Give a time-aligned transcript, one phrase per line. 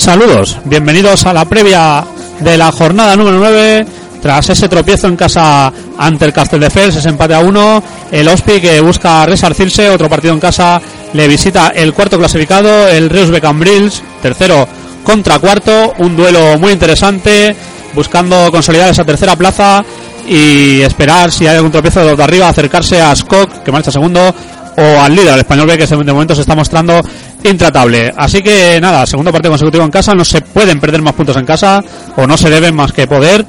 [0.00, 2.02] Saludos, bienvenidos a la previa
[2.40, 3.84] de la jornada número 9.
[4.22, 8.80] Tras ese tropiezo en casa ante el Castelldefels, ese empate a uno, el Ospi que
[8.80, 10.80] busca resarcirse, otro partido en casa,
[11.12, 14.66] le visita el cuarto clasificado, el Reus Cambrils, tercero
[15.04, 17.54] contra cuarto, un duelo muy interesante,
[17.94, 19.84] buscando consolidar esa tercera plaza
[20.26, 23.92] y esperar si hay algún tropiezo de los de arriba, acercarse a Skok, que marcha
[23.92, 24.34] segundo,
[24.78, 27.02] o al líder, al español B, que de momento se está mostrando
[27.44, 28.12] intratable.
[28.16, 31.46] Así que nada, segundo partido consecutivo en casa, no se pueden perder más puntos en
[31.46, 31.82] casa,
[32.16, 33.44] o no se deben más que poder,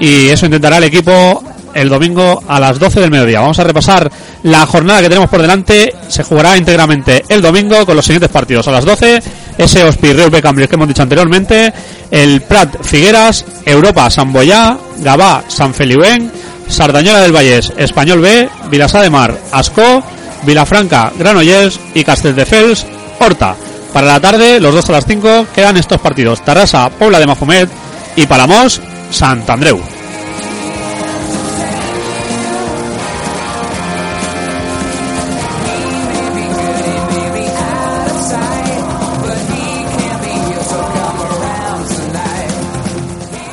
[0.00, 1.42] y eso intentará el equipo
[1.74, 3.40] el domingo a las 12 del mediodía.
[3.40, 4.10] Vamos a repasar
[4.42, 5.94] la jornada que tenemos por delante.
[6.08, 8.68] Se jugará íntegramente el domingo con los siguientes partidos.
[8.68, 9.22] A las 12,
[9.58, 11.72] ese Ospi Reus B Cambrils que hemos dicho anteriormente,
[12.10, 16.30] el Prat Figueras, Europa San Boyá, Gabá San Feliuén,
[16.68, 19.36] Sardañola del Vallés, Español B, Vilasá de Mar,
[20.44, 22.86] Vilafranca, Granollers y Castelldefels,
[23.22, 23.54] Horta.
[23.92, 26.44] Para la tarde, los dos a las 5, quedan estos partidos.
[26.44, 27.68] Tarrasa, Pobla de Mafumet
[28.16, 29.80] y Palamos, Sant Andreu.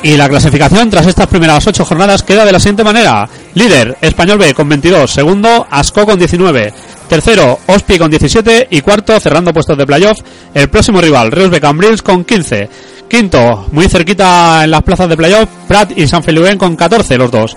[0.02, 3.28] Y la clasificación tras estas primeras ocho jornadas queda de la siguiente manera.
[3.54, 5.10] Líder, Español B con 22.
[5.10, 6.72] Segundo, Asco con 19.
[7.10, 8.68] Tercero, Ospi con 17.
[8.70, 10.20] Y cuarto, cerrando puestos de playoff,
[10.54, 12.68] el próximo rival, Reus Cambrils con 15.
[13.08, 17.28] Quinto, muy cerquita en las plazas de playoff, Prat y San Feliuén con 14 los
[17.32, 17.56] dos.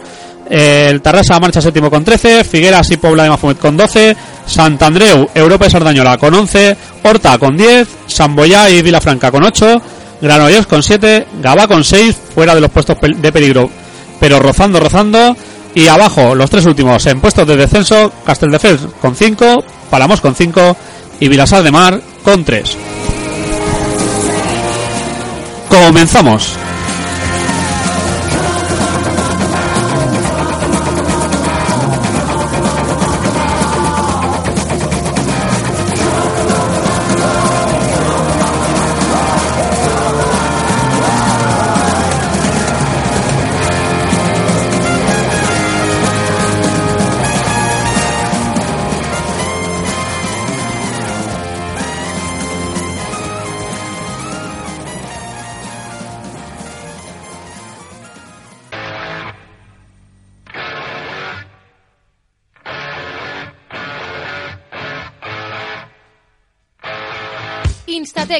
[0.49, 5.67] El Tarrasa marcha séptimo con 13, Figueras y Pobla de Mafumet con 12, Santandreu, Europa
[5.67, 9.81] y Sardañola con 11, Horta con 10, San Boyá y Vilafranca con 8,
[10.19, 13.69] Granollers con 7, Gabá con 6, fuera de los puestos de peligro,
[14.19, 15.37] pero rozando, rozando,
[15.75, 20.77] y abajo los tres últimos en puestos de descenso, Castelldefels con 5, Palamos con 5
[21.19, 22.77] y Vilasar de Mar con 3.
[25.69, 26.62] Comenzamos.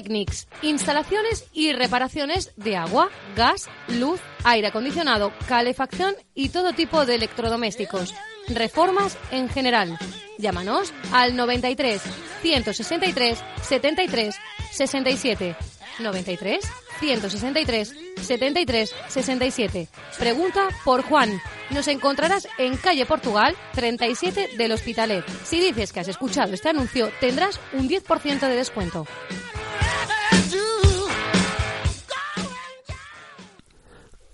[0.04, 7.16] Instatecnics, instalaciones y reparaciones de agua, gas, luz, aire acondicionado, calefacción y todo tipo de
[7.16, 8.14] electrodomésticos.
[8.48, 9.98] Reformas en general.
[10.38, 12.02] Llámanos al 93
[12.42, 14.36] 163 73
[14.72, 15.56] 67.
[16.00, 16.60] 93
[17.00, 19.88] 163 73 67.
[20.20, 21.42] Pregunta por Juan.
[21.70, 25.26] Nos encontrarás en calle Portugal 37 del Hospitalet.
[25.44, 29.08] Si dices que has escuchado este anuncio, tendrás un 10% de descuento.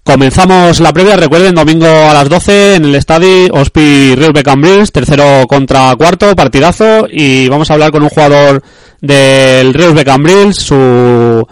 [0.09, 5.45] Comenzamos la previa, recuerden, domingo a las 12 en el estadio Ospi Reus Cambrils, tercero
[5.47, 8.63] contra cuarto, partidazo, y vamos a hablar con un jugador
[9.01, 11.47] del de Cambrils, su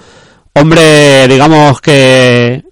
[0.53, 2.63] hombre, digamos que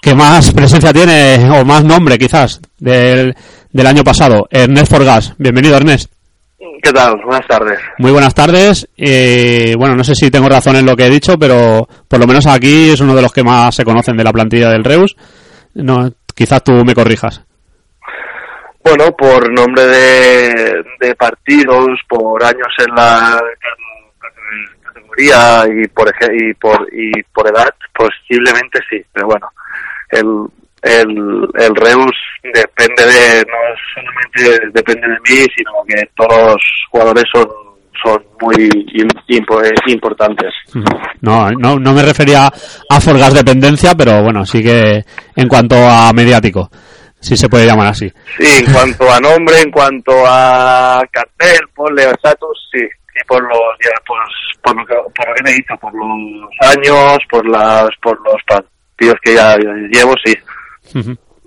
[0.00, 3.34] que más presencia tiene o más nombre quizás del,
[3.72, 5.34] del año pasado, Ernest Forgas.
[5.38, 6.19] Bienvenido, Ernest.
[6.82, 7.20] ¿Qué tal?
[7.24, 7.78] Buenas tardes.
[7.98, 8.88] Muy buenas tardes.
[8.96, 12.26] Eh, bueno, no sé si tengo razón en lo que he dicho, pero por lo
[12.26, 15.16] menos aquí es uno de los que más se conocen de la plantilla del Reus.
[15.74, 17.44] No, quizás tú me corrijas.
[18.82, 23.38] Bueno, por nombre de, de partidos, por años en la
[24.82, 29.48] categoría y por, y por y por edad, posiblemente sí, pero bueno,
[30.08, 30.46] el,
[30.82, 33.58] el, el Reus depende de, no
[33.94, 37.46] solamente depende de mí, sino que todos los jugadores son,
[38.02, 39.62] son muy im- impo-
[39.92, 40.52] importantes.
[41.20, 45.04] No, no, no me refería a Forgas dependencia, pero bueno, sí que
[45.36, 46.70] en cuanto a mediático,
[47.20, 48.10] si se puede llamar así.
[48.38, 52.80] Sí, en cuanto a nombre, en cuanto a cartel, ponle estatus, sí.
[52.82, 54.20] Y por los, ya, pues,
[54.62, 58.18] por lo que, por lo que me he dicho, por los años, por las, por
[58.24, 59.56] los partidos que ya
[59.90, 60.32] llevo, sí.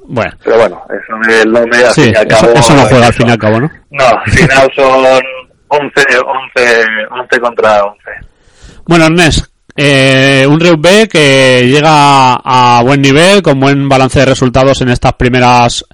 [0.06, 3.08] Bueno, Pero bueno, eso del nombre, al sí, fin y al cabo, eso no juega
[3.08, 3.72] al fin y al cabo, ¿no?
[3.92, 5.06] No, al final son
[5.68, 5.92] 11,
[6.26, 6.76] 11,
[7.10, 8.00] 11 contra 11.
[8.86, 9.46] Bueno, Ernest,
[9.76, 14.90] eh, un Reus B que llega a buen nivel, con buen balance de resultados en
[14.90, 15.86] estas primeras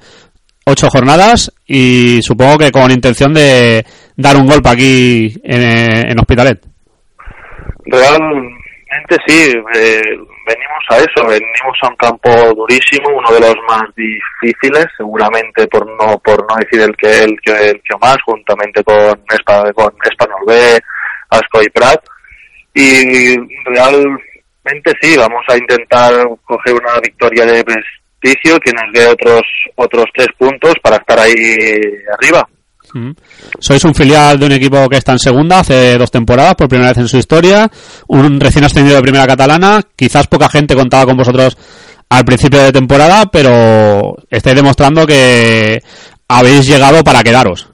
[0.65, 3.85] ocho jornadas y supongo que con intención de
[4.15, 6.61] dar un golpe aquí en, en Hospitalet.
[8.89, 10.01] Realmente sí, eh,
[10.47, 15.85] venimos a eso, venimos a un campo durísimo, uno de los más difíciles, seguramente por
[15.85, 18.95] no por no decir el que el que el que más, juntamente con
[19.75, 20.79] con Espanol B,
[21.29, 22.03] Asco y Prat.
[22.73, 26.11] Y realmente sí, vamos a intentar
[26.43, 29.43] coger una victoria de prestigio que nos dé otros
[29.75, 31.35] otros tres puntos para estar ahí
[32.13, 32.47] arriba.
[33.59, 36.89] Sois un filial de un equipo que está en segunda hace dos temporadas, por primera
[36.89, 37.69] vez en su historia,
[38.07, 41.57] un recién ascendido de primera catalana, quizás poca gente contaba con vosotros
[42.09, 45.79] al principio de temporada, pero estáis demostrando que
[46.27, 47.69] habéis llegado para quedaros.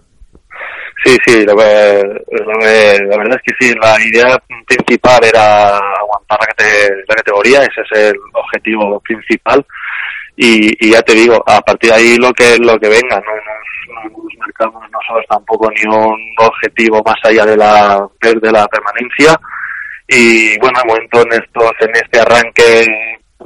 [1.05, 6.47] Sí, sí, la verdad es que sí, la idea principal era aguantar la,
[7.07, 9.63] la categoría, ese es el objetivo principal.
[10.37, 13.35] Y, y ya te digo, a partir de ahí lo que lo que venga, no
[13.35, 18.67] nos, no nos marcamos nosotros tampoco ni un objetivo más allá de la de la
[18.67, 19.39] permanencia.
[20.07, 22.85] Y bueno, de momento en estos, en este arranque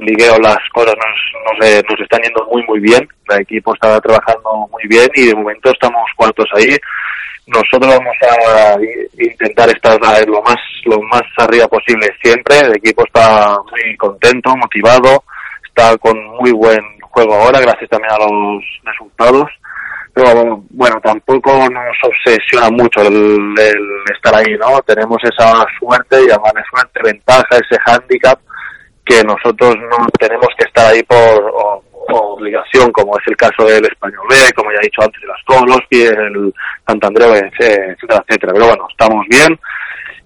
[0.00, 4.68] ligueo las cosas nos, nos, nos están yendo muy muy bien, el equipo está trabajando
[4.70, 6.76] muy bien y de momento estamos cuartos ahí.
[7.46, 8.76] Nosotros vamos a
[9.18, 12.58] intentar estar lo más lo más arriba posible siempre.
[12.60, 15.24] El equipo está muy contento motivado
[15.70, 19.48] está con muy buen juego ahora gracias también a los resultados.
[20.12, 26.62] Pero bueno tampoco nos obsesiona mucho el, el estar ahí no tenemos esa suerte llamarle
[26.68, 28.38] suerte ventaja ese hándicap
[29.04, 31.16] que nosotros no tenemos que estar ahí por
[31.54, 31.82] o-
[32.12, 35.40] obligación, como es el caso del Español B, como ya he dicho antes, de las
[35.46, 36.52] Coloski, el
[36.86, 38.52] Santandreu, etcétera, etcétera.
[38.52, 39.56] Pero bueno, estamos bien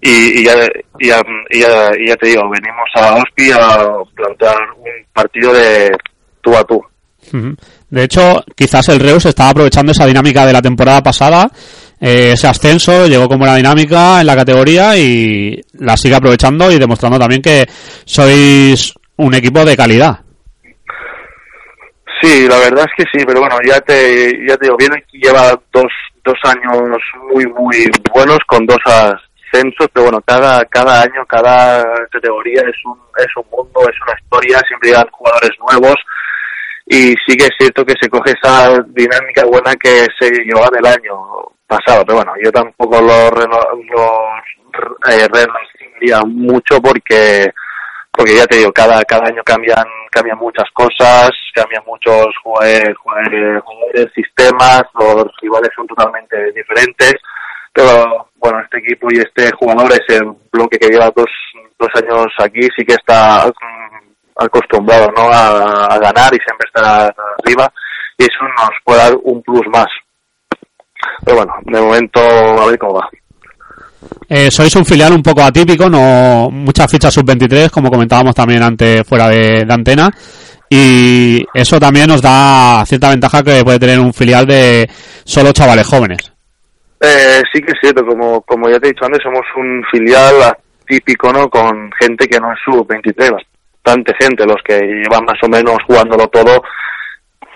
[0.07, 0.53] y, y, ya,
[0.99, 5.53] y, ya, y ya- y ya te digo, venimos a Hospi a plantear un partido
[5.53, 5.91] de
[6.41, 6.81] tú a tú.
[7.89, 11.49] De hecho, quizás el Reus estaba aprovechando esa dinámica de la temporada pasada,
[11.99, 16.77] eh, ese ascenso, llegó con buena dinámica en la categoría y la sigue aprovechando y
[16.77, 17.65] demostrando también que
[18.05, 20.19] sois un equipo de calidad.
[22.21, 25.59] Sí, la verdad es que sí, pero bueno, ya te, ya te digo, viene lleva
[25.73, 25.91] dos,
[26.23, 26.99] dos años
[27.33, 28.77] muy, muy buenos con dos
[29.93, 34.59] pero bueno, cada, cada año, cada categoría es un, es un mundo, es una historia,
[34.67, 35.95] siempre llegan jugadores nuevos
[36.87, 40.85] y sí que es cierto que se coge esa dinámica buena que se llevaba del
[40.85, 41.17] año
[41.67, 44.27] pasado, pero bueno, yo tampoco lo, lo
[45.09, 47.51] eh, renunciaría mucho porque
[48.11, 53.61] porque ya te digo, cada, cada año cambian, cambian muchas cosas, cambian muchos jue- jugadores,
[54.15, 57.15] sistemas, los rivales son totalmente diferentes,
[57.75, 61.29] pero bueno, este equipo y este jugador, ese bloque que lleva dos,
[61.77, 65.23] dos años aquí, sí que está mm, acostumbrado ¿no?
[65.29, 67.13] a, ganar y siempre está
[67.43, 67.71] arriba,
[68.17, 69.87] y eso nos puede dar un plus más.
[71.25, 73.09] Pero bueno, de momento a ver cómo va.
[74.29, 79.05] Eh, sois un filial un poco atípico, no muchas fichas sub-23, como comentábamos también antes
[79.05, 80.09] fuera de antena,
[80.69, 84.89] y eso también nos da cierta ventaja que puede tener un filial de
[85.25, 86.34] solo chavales jóvenes.
[87.05, 90.35] Eh, sí que es cierto, como, como ya te he dicho antes, somos un filial
[90.43, 91.49] atípico, ¿no?
[91.49, 93.31] Con gente que no es sub-23,
[93.83, 96.63] bastante gente, los que llevan más o menos jugándolo todo,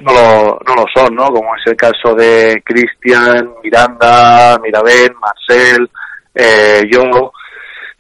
[0.02, 1.28] no lo, no lo son, ¿no?
[1.32, 5.90] Como es el caso de Cristian, Miranda, Mirabén, Marcel,
[6.36, 7.32] eh, yo,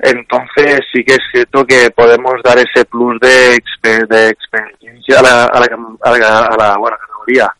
[0.01, 5.23] Entonces sí que es cierto que podemos dar ese plus de, exper- de experiencia a
[5.23, 5.67] la, a la,
[6.03, 7.51] a la- a la, bueno, categoría.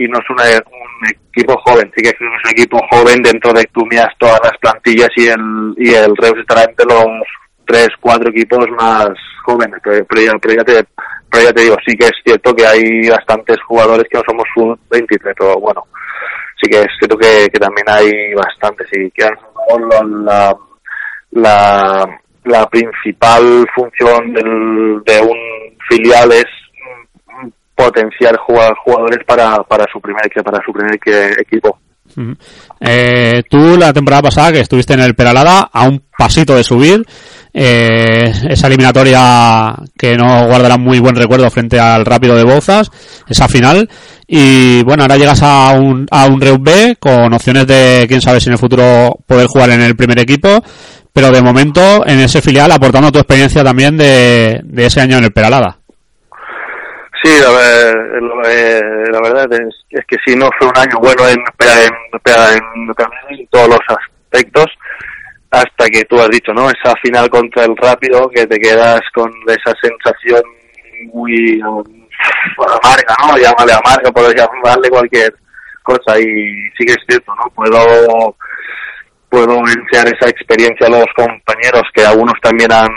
[0.00, 3.62] Y no es una- un equipo joven, sí que es un equipo joven dentro de
[3.64, 7.04] que tú miras todas las plantillas y el, y el Reus estará entre los
[7.66, 9.08] tres, cuatro equipos más
[9.44, 9.80] jóvenes.
[9.82, 10.84] Pero, pero ya, pero ya te,
[11.30, 14.44] pero ya te digo, sí que es cierto que hay bastantes jugadores que no somos
[14.54, 15.84] sub-23, pero bueno,
[16.62, 19.28] sí que es cierto que, que también hay bastantes y que
[20.24, 20.56] la,
[21.32, 25.38] la, la principal función del, de un
[25.88, 26.46] filial es
[27.78, 30.98] potenciar jugadores para, para su primer para su primer
[31.38, 31.78] equipo.
[32.80, 37.06] Eh, tú la temporada pasada que estuviste en el Peralada a un pasito de subir
[37.54, 42.90] eh, esa eliminatoria que no guardará muy buen recuerdo frente al Rápido de Bouzas
[43.28, 43.88] esa final
[44.26, 48.40] y bueno ahora llegas a un, a un Reus B con opciones de quién sabe
[48.40, 50.62] si en el futuro poder jugar en el primer equipo
[51.12, 55.24] pero de momento en ese filial aportando tu experiencia también de, de ese año en
[55.24, 55.78] el Peralada
[57.22, 61.26] Sí, la, la- eh, la verdad es, es que sí, no fue un año bueno
[61.28, 61.94] en, en,
[62.26, 64.66] en, en todos los aspectos,
[65.50, 66.68] hasta que tú has dicho, ¿no?
[66.70, 70.42] Esa final contra el Rápido, que te quedas con esa sensación
[71.12, 71.82] muy um,
[72.84, 73.36] amarga, ¿no?
[73.36, 75.34] Llámale amarga, por llamarle cualquier
[75.82, 76.24] cosa, y
[76.76, 77.50] sí que es cierto, ¿no?
[77.54, 78.36] Puedo
[79.30, 82.88] puedo enseñar esa experiencia a los compañeros que algunos también han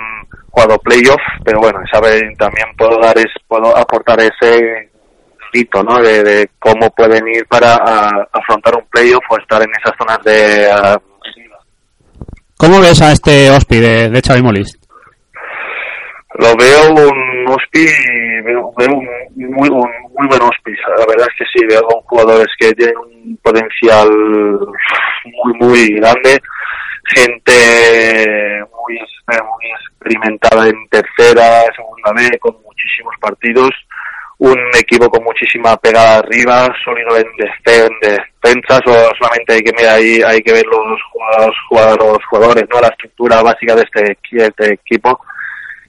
[0.51, 4.89] jugado playoff, pero bueno, sabe, también puedo dar es, puedo aportar ese
[5.53, 5.99] hito, ¿no?
[6.01, 10.23] De, de cómo pueden ir para a- afrontar un playoff o estar en esas zonas
[10.23, 10.99] de ah,
[12.57, 14.75] ¿Cómo ves a este Ospi de, de Xavi Molist?
[16.35, 17.85] lo veo un hospi
[18.45, 19.05] veo, veo un
[19.35, 23.37] muy un muy buen hospi la verdad es que sí veo jugadores que tienen un
[23.43, 26.39] potencial muy muy grande
[27.07, 33.69] gente muy, exper- muy experimentada en tercera segunda B con muchísimos partidos
[34.39, 39.71] un equipo con muchísima pegada arriba sólido en, defe- en defensas o solamente hay que
[39.77, 40.99] mirar ahí hay que ver los
[41.69, 45.19] jugadores, los jugadores no la estructura básica de este, este equipo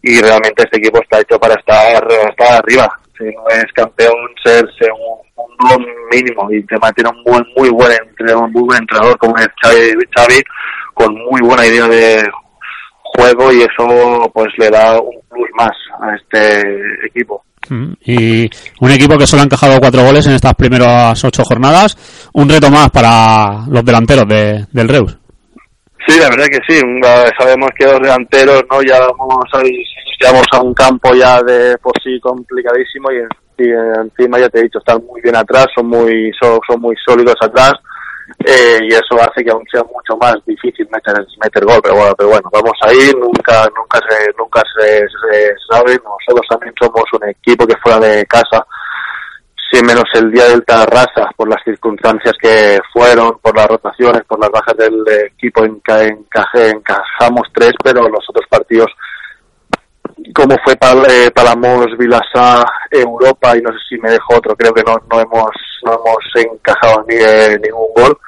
[0.03, 2.89] y realmente este equipo está hecho para estar, estar arriba.
[3.17, 8.51] Si no es campeón, ser segundo mínimo y te mantiene un buen, muy buen entrenador,
[8.51, 10.43] muy buen entrenador como es Xavi, Xavi,
[10.95, 12.23] con muy buena idea de
[13.03, 15.71] juego y eso pues le da un plus más
[16.01, 16.63] a este
[17.07, 17.45] equipo.
[17.69, 21.97] Mm, Y un equipo que solo ha encajado cuatro goles en estas primeras ocho jornadas.
[22.35, 25.17] Un reto más para los delanteros de- del Reus.
[26.09, 26.81] Sí, la verdad que sí.
[27.39, 31.93] Sabemos que los delanteros no ya vamos a llegamos a un campo ya de por
[32.03, 33.69] sí complicadísimo y, y
[34.01, 37.35] encima ya te he dicho están muy bien atrás, son muy son, son muy sólidos
[37.41, 37.73] atrás
[38.45, 41.81] eh, y eso hace que aún sea mucho más difícil meter meter gol.
[41.83, 43.17] Pero bueno, pero bueno, vamos a ir.
[43.17, 45.07] Nunca nunca se nunca se,
[45.71, 45.99] sabe.
[46.03, 48.67] Nosotros también somos un equipo que fuera de casa
[49.71, 54.39] sí menos el día del Tarrasa, por las circunstancias que fueron, por las rotaciones, por
[54.39, 58.89] las bajas del equipo, enca- encaje, encajamos tres, pero los otros partidos,
[60.35, 64.75] como fue Pal, eh, Palamos, Vilasá, Europa, y no sé si me dejo otro, creo
[64.75, 65.51] que no, no hemos
[65.85, 68.19] no hemos encajado ni eh, ningún gol,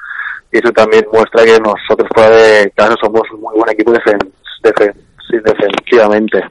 [0.51, 2.71] y eso también muestra que nosotros fuera de
[3.01, 4.17] somos un muy buen equipo defen,
[4.63, 4.93] defen,
[5.43, 6.41] defensivamente.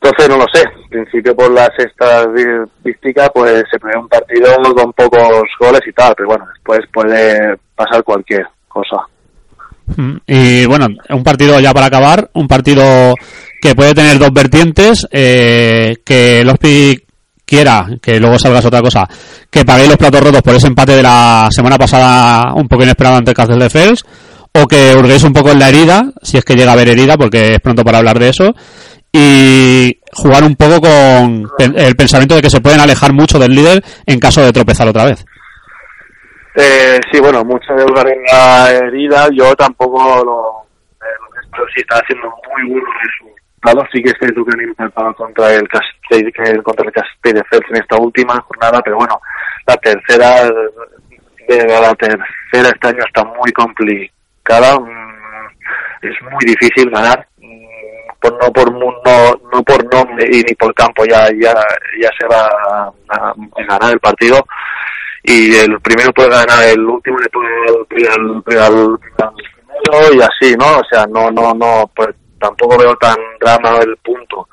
[0.00, 4.92] Entonces no lo sé, en principio por las estadísticas pues se prevé un partido con
[4.92, 8.96] pocos goles y tal, pero bueno, después puede pasar cualquier cosa.
[9.96, 13.14] Mm, Y bueno, un partido ya para acabar, un partido
[13.60, 17.00] que puede tener dos vertientes, eh, que el Ospi
[17.52, 19.06] quiera, que luego salgas otra cosa,
[19.50, 23.16] que paguéis los platos rotos por ese empate de la semana pasada un poco inesperado
[23.16, 24.06] ante el Castel de Fels,
[24.54, 27.18] o que hurguéis un poco en la herida, si es que llega a haber herida,
[27.18, 28.54] porque es pronto para hablar de eso,
[29.12, 33.84] y jugar un poco con el pensamiento de que se pueden alejar mucho del líder
[34.06, 35.22] en caso de tropezar otra vez.
[36.54, 40.64] Eh, sí, bueno, mucho de lugar en la herida, yo tampoco lo,
[41.06, 43.41] eh, lo sí está haciendo muy buenos
[43.92, 47.66] sí que es cierto que han empatado contra el Castell, contra el Castell de Fels
[47.70, 49.20] en esta última jornada, pero bueno,
[49.66, 50.44] la tercera,
[51.48, 55.46] de la tercera este año está muy complicada, mm,
[56.02, 57.66] es muy difícil ganar, mm,
[58.20, 61.54] por, no por no, no por nombre y ni por campo ya ya
[62.00, 63.34] ya se va a,
[63.68, 64.44] ganar el partido.
[65.24, 69.34] Y el primero puede ganar el último le puede al, al- al
[69.78, 72.08] primero y así no o sea no no no pues
[72.42, 74.48] tampoco veo tan drama el punto.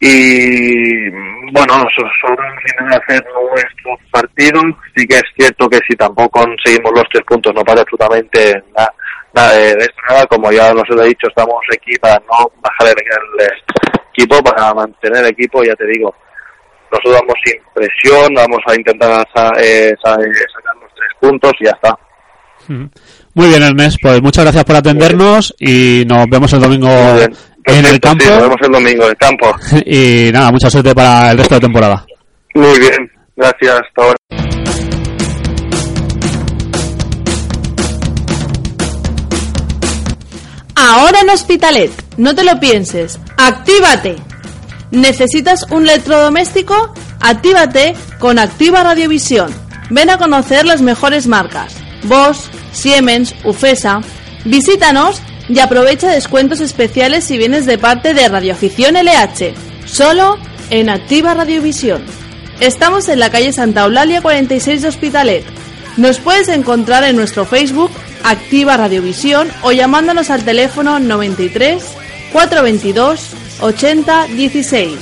[0.00, 1.10] Y
[1.52, 4.60] bueno nosotros intentar hacer nuestro partido
[4.96, 8.92] sí que es cierto que si tampoco conseguimos los tres puntos no pasa absolutamente na-
[9.34, 13.46] nada, de esto nada, como ya lo he dicho, estamos aquí para no bajar el,
[14.12, 16.14] equipo, para mantener el equipo, ya te digo,
[16.92, 21.64] nosotros vamos sin presión, vamos a intentar sa- eh, eh, sacar los tres puntos y
[21.64, 21.98] ya está.
[23.34, 26.88] Muy bien, Ernest, pues muchas gracias por atendernos y nos vemos el domingo
[27.64, 28.24] en el campo.
[28.24, 29.54] sí, nos vemos el domingo en el campo.
[29.86, 32.04] Y nada, mucha suerte para el resto de temporada.
[32.54, 34.16] Muy bien, gracias, hasta ahora.
[40.74, 44.16] Ahora en Hospitalet, no te lo pienses, actívate.
[44.90, 46.94] ¿Necesitas un electrodoméstico?
[47.20, 49.52] Actívate con Activa Radiovisión.
[49.90, 51.76] Ven a conocer las mejores marcas.
[52.04, 54.00] Bosch, Siemens, Ufesa.
[54.44, 59.54] Visítanos y aprovecha descuentos especiales si vienes de parte de Radioafición LH.
[59.86, 60.38] Solo
[60.70, 62.02] en Activa Radiovisión.
[62.60, 65.44] Estamos en la calle Santa Eulalia 46 de Hospitalet.
[65.96, 67.90] Nos puedes encontrar en nuestro Facebook
[68.24, 71.82] Activa Radiovisión o llamándonos al teléfono 93
[72.32, 73.30] 422
[73.60, 74.98] 80 16.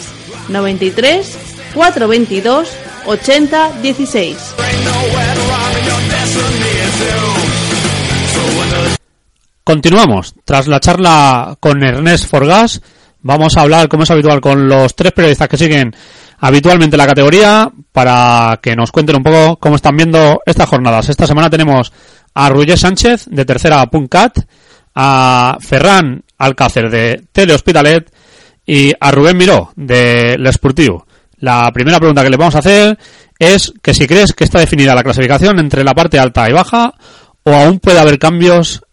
[0.49, 1.39] 93
[1.75, 2.69] 422
[3.07, 4.37] 80 16.
[9.67, 10.37] Continuamos.
[10.45, 12.81] Tras la charla con Ernest Forgas,
[13.21, 15.93] vamos a hablar, como es habitual, con los tres periodistas que siguen
[16.39, 21.09] habitualmente la categoría para que nos cuenten un poco cómo están viendo estas jornadas.
[21.09, 21.93] Esta semana tenemos
[22.33, 24.39] a Roger Sánchez de Tercera.cat,
[24.95, 28.09] a Ferran Alcácer de Tele Hospitalet
[28.65, 31.05] y a Rubén Miró de L'Esportiu.
[31.39, 32.97] La primera pregunta que le vamos a hacer
[33.37, 36.95] es que si crees que está definida la clasificación entre la parte alta y baja
[37.43, 38.86] o aún puede haver canvios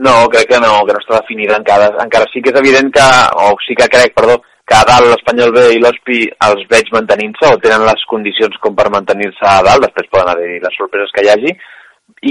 [0.00, 1.90] No, crec que no, que no està definida encara.
[2.04, 3.08] Encara sí que és evident que,
[3.44, 7.50] o sí que crec, perdó, que a dalt l'Espanyol B i l'Hospi els veig mantenint-se
[7.50, 11.26] o tenen les condicions com per mantenir-se a dalt, després poden haver les sorpreses que
[11.26, 11.52] hi hagi,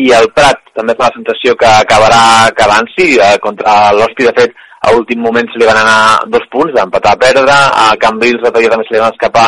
[0.02, 2.22] i el Prat també fa la sensació que acabarà
[2.58, 3.10] quedant-s'hi.
[3.28, 4.56] Eh, contra l'Hospi, de fet,
[4.88, 8.64] a últim moment se li van anar dos punts d'empatar a perdre, a Cambrils l'altre
[8.64, 9.48] dia també se li van escapar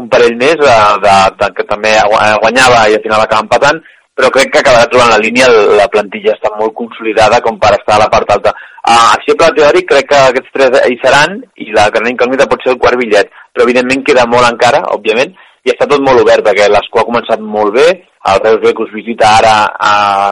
[0.00, 3.82] un parell més, de, de, de, que també gua- guanyava i al final acaba empatant,
[4.18, 5.48] però crec que acabarà trobant la línia,
[5.78, 8.52] la plantilla està molt consolidada com per estar a la part alta.
[8.82, 12.48] Uh, així a pla teòric crec que aquests tres hi seran i la gran incògnita
[12.50, 16.20] pot ser el quart bitllet, però evidentment queda molt encara, òbviament, i està tot molt
[16.24, 17.86] obert perquè l'escó ha començat molt bé,
[18.32, 19.54] el Reus B que us visita ara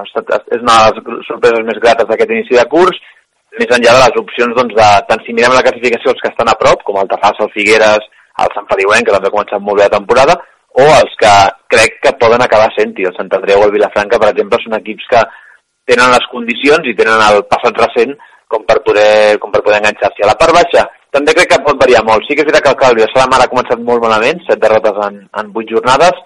[0.04, 2.98] estat, és una de les sorpreses més grates d'aquest inici de curs,
[3.58, 6.50] més enllà de les opcions doncs, de, tant si mirem la classificació els que estan
[6.50, 8.06] a prop, com el Tafàs, el Figueres,
[8.44, 10.36] el Sant Feliuenc, que també ha començat molt bé la temporada,
[10.78, 11.32] o els que
[11.74, 13.08] crec que poden acabar sent-hi.
[13.08, 15.22] El Sant Andreu o el Vilafranca, per exemple, són equips que
[15.90, 18.14] tenen les condicions i tenen el passat recent
[18.50, 20.24] com per poder, com per poder enganxar-s'hi.
[20.26, 22.26] A la part baixa també crec que pot variar molt.
[22.26, 25.02] Sí que és veritat que el Calvi de Salamar ha començat molt malament, set derrotes
[25.06, 26.22] en, en vuit jornades,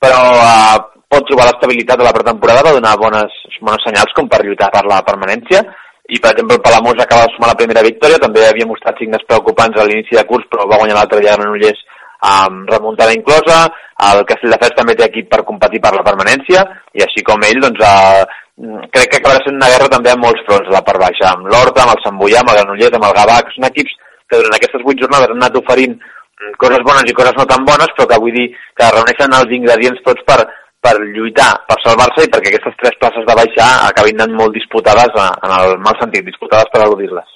[0.00, 0.78] però eh,
[1.12, 4.84] pot trobar l'estabilitat de la pretemporada, va donar bones, bones senyals com per lluitar per
[4.88, 5.62] la permanència,
[6.06, 9.24] i per exemple el Palamós acaba de sumar la primera victòria, també havia mostrat signes
[9.28, 11.80] preocupants a l'inici de curs, però va guanyar l'altre dia a Granollers
[12.30, 13.66] amb remuntada inclosa,
[14.06, 16.64] el Castelldefels també té equip per competir per la permanència,
[16.96, 18.26] i així com ell, doncs, eh,
[18.92, 21.84] crec que acabarà sent una guerra també a molts fronts la part baixa, amb l'Horta,
[21.84, 23.96] amb el Sant Boià, amb el Granollers, amb el Gavà, que són equips
[24.28, 27.66] que durant aquestes vuit jornades han anat oferint mm, coses bones i coses no tan
[27.68, 28.46] bones, però que vull dir
[28.78, 30.40] que reuneixen els ingredients tots per,
[30.82, 35.12] per lluitar, per salvar-se i perquè aquestes tres places de baixar acabin anant molt disputades,
[35.14, 37.32] eh, en el mal sentit, disputades per al·ludir-les.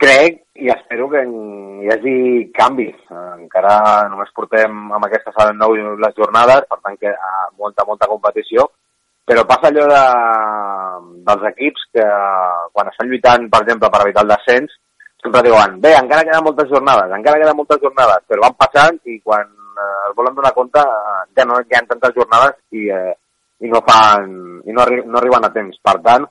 [0.00, 2.16] crec i espero que hi hagi
[2.56, 2.98] canvis.
[3.10, 3.74] Encara
[4.12, 7.14] només portem amb aquestes a nou les jornades, per tant que
[7.58, 8.68] molta, molta competició,
[9.24, 10.02] però passa allò de,
[11.28, 12.06] dels equips que
[12.74, 14.76] quan estan lluitant, per exemple, per evitar el descens,
[15.22, 19.18] sempre diuen, bé, encara queden moltes jornades, encara queden moltes jornades, però van passant i
[19.20, 23.12] quan eh, es volen donar compte eh, ja no hi ha tantes jornades i, eh,
[23.60, 24.30] i no fan
[24.64, 25.78] i no, arri no arriben a temps.
[25.84, 26.26] Per tant,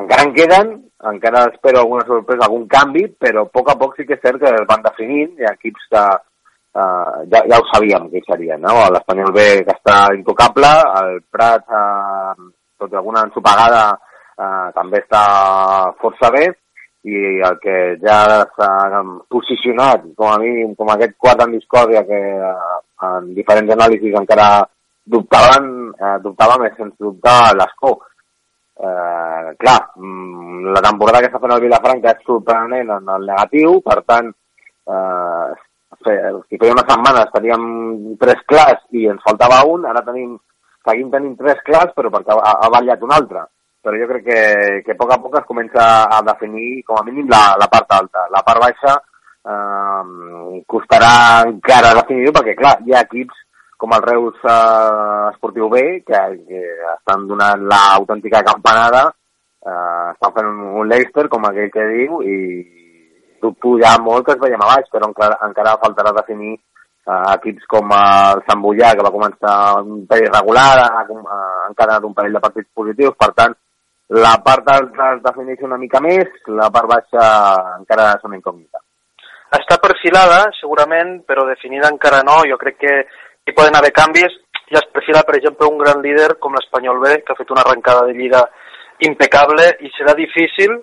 [0.00, 0.72] encara en queden,
[1.12, 4.40] encara espero alguna sorpresa, algun canvi, però a poc a poc sí que és cert
[4.42, 8.60] que es van definint, ha equips que uh, ja, ja ho sabíem que hi serien,
[8.60, 8.76] no?
[8.92, 13.84] L'Espanyol B que està intocable, el Prat, uh, tot i alguna ensopegada,
[14.36, 15.24] uh, també està
[16.02, 16.46] força bé,
[17.06, 18.18] i el que ja
[18.56, 22.80] s'ha posicionat com a mínim, com aquest quart en discòrdia que uh,
[23.12, 24.50] en diferents anàlisis encara
[25.06, 27.94] dubtaven, uh, dubtava més sense dubte l'escó
[28.76, 33.80] eh, clar, mm, la temporada que està fent el Vilafranca és sorprenent en el negatiu,
[33.84, 34.30] per tant,
[34.92, 35.54] eh,
[36.06, 37.64] si feia unes setmanes teníem
[38.20, 40.36] tres clars i ens faltava un, ara tenim,
[40.86, 43.46] seguim tenint tres clars, però perquè ha, ha ballat un altre.
[43.86, 44.40] Però jo crec que,
[44.84, 47.92] que a poc a poc es comença a definir, com a mínim, la, la part
[47.94, 48.26] alta.
[48.34, 48.96] La part baixa
[49.46, 51.12] eh, costarà
[51.46, 53.45] encara definir-ho, perquè, clar, hi ha equips
[53.76, 56.62] com el Reus eh, Esportiu B, que, que
[56.94, 59.08] estan donant l'autèntica campanada,
[59.64, 62.38] eh, estan fent un, un Leicester, com aquell que diu, i
[63.42, 67.68] dubto ja molt que es veiem a baix, però encara, encara faltarà definir eh, equips
[67.74, 72.38] com el Sant Bullà, que va començar un parell regular, ha, ha encara un parell
[72.38, 73.54] de partits positius, per tant,
[74.14, 77.22] la part alta es defineix una mica més, la part baixa
[77.76, 78.78] encara és una incògnita.
[79.56, 82.40] Està perfilada, segurament, però definida encara no.
[82.50, 82.94] Jo crec que
[83.46, 84.34] hi poden haver canvis.
[84.66, 87.62] Ja es perfila, per exemple, un gran líder com l'Espanyol B, que ha fet una
[87.62, 88.42] arrencada de lliga
[89.06, 90.74] impecable i serà difícil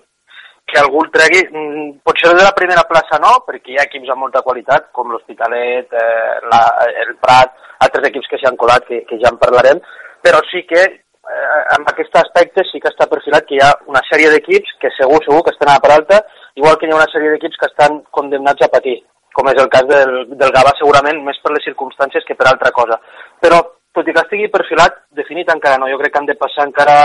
[0.64, 4.10] que algú el tregui, mm, potser de la primera plaça no, perquè hi ha equips
[4.10, 6.62] amb molta qualitat, com l'Hospitalet, eh, la,
[7.04, 7.52] el Prat,
[7.84, 9.82] altres equips que s'hi han colat, que, que ja en parlarem,
[10.24, 14.00] però sí que eh, en aquest aspecte sí que està perfilat que hi ha una
[14.08, 16.22] sèrie d'equips que segur, segur que estan a la part alta,
[16.56, 19.02] igual que hi ha una sèrie d'equips que estan condemnats a patir,
[19.34, 22.70] com és el cas del, del Gavà segurament, més per les circumstàncies que per altra
[22.74, 23.00] cosa.
[23.42, 23.60] Però,
[23.94, 25.90] tot i que estigui perfilat, definit encara no.
[25.90, 26.98] Jo crec que han de passar encara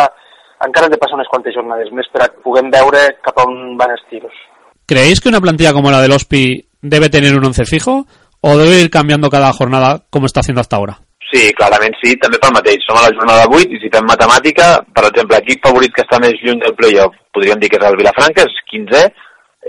[0.66, 3.46] encara han de passar unes quantes jornades més per a que puguem veure cap a
[3.48, 4.34] on van els tiros.
[4.90, 6.46] ¿Creéis que una plantilla como la del OSPI
[6.82, 8.06] debe tener un once fijo
[8.42, 10.98] o debe ir cambiando cada jornada como está haciendo hasta ahora?
[11.32, 12.82] Sí, clarament sí, també pel mateix.
[12.88, 16.18] Som a la jornada 8 i si fem matemàtica, per exemple, l'equip favorit que està
[16.24, 19.04] més lluny del playoff, podríem dir que és el Vilafranca, és 15è,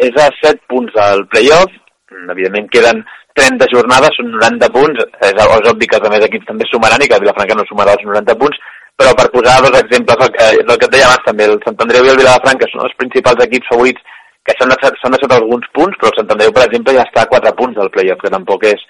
[0.08, 1.76] és a 7 punts del playoff,
[2.10, 3.02] evidentment queden
[3.38, 7.08] 30 jornades, són 90 punts, és, és obvi que els altres equips també sumaran i
[7.10, 8.62] que Vilafranca no sumarà els 90 punts,
[9.00, 11.78] però per posar dos exemples, el que, el que et deia abans també, el Sant
[11.86, 15.96] Andreu i el Vilafranca són els principals equips favorits que s'han deixat, deixat alguns punts,
[16.00, 18.66] però el Sant Andreu, per exemple, ja està a 4 punts del playoff, que tampoc
[18.68, 18.82] és,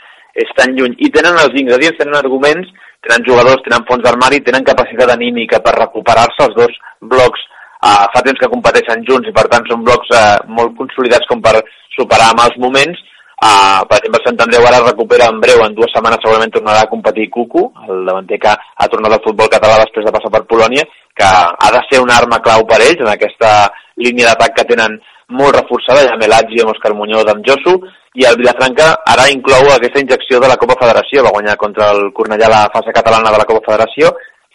[0.45, 0.97] és tan lluny.
[0.99, 2.73] I tenen els ingredients, tenen arguments,
[3.07, 6.75] tenen jugadors, tenen fons d'armari, tenen capacitat anímica per recuperar-se els dos
[7.13, 7.47] blocs
[7.85, 11.41] uh, fa temps que competeixen junts i per tant són blocs uh, molt consolidats com
[11.45, 11.57] per
[11.97, 13.01] superar mals moments.
[13.41, 16.89] Uh, per exemple, Sant Andreu ara recupera en breu, en dues setmanes segurament tornarà a
[16.91, 20.85] competir Cucu, el davanter que ha tornat al futbol català després de passar per Polònia,
[21.17, 24.99] que ha de ser una arma clau per ells en aquesta línia d'atac que tenen
[25.41, 27.79] molt reforçada, ja Melatgi amb Òscar Muñoz amb Josu,
[28.21, 32.11] i el Vilafranca ara inclou aquesta injecció de la Copa Federació, va guanyar contra el
[32.13, 34.11] Cornellà la fase catalana de la Copa Federació,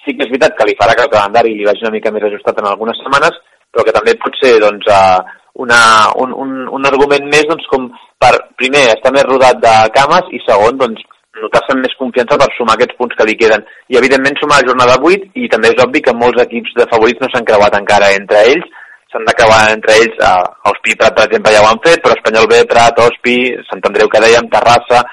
[0.06, 2.28] sí que és veritat que li farà que el calendari li vagi una mica més
[2.30, 3.42] ajustat en algunes setmanes,
[3.74, 5.24] però que també pot ser doncs, uh,
[5.64, 5.80] una,
[6.22, 7.90] un, un, un argument més doncs, com
[8.22, 11.04] per, primer, estar més rodat de cames i segon, doncs,
[11.42, 13.64] notar-se amb més confiança per sumar aquests punts que li queden.
[13.92, 17.24] I, evidentment, sumar la jornada 8 i també és obvi que molts equips de favorits
[17.24, 18.68] no s'han creuat encara entre ells,
[19.12, 22.16] s'han de creuar entre ells, eh, Ospi Prat, per exemple, ja ho han fet, però
[22.16, 23.38] Espanyol B, Prat, Ospi,
[23.70, 25.04] Sant Andreu, que dèiem, Terrassa,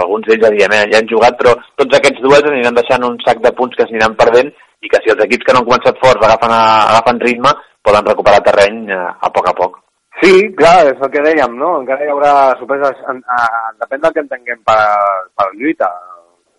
[0.00, 3.52] alguns d'ells eh, ja han jugat, però tots aquests duels aniran deixant un sac de
[3.56, 6.54] punts que s'aniran perdent i que si els equips que no han començat forts agafen,
[6.56, 6.62] a,
[6.94, 7.52] agafen ritme,
[7.84, 9.80] poden recuperar terreny eh, a poc a poc.
[10.20, 11.78] Sí, clar, és el que dèiem, no?
[11.80, 14.82] Encara hi haurà sorpreses, en, en, depèn del que entenguem per,
[15.32, 15.88] per lluita.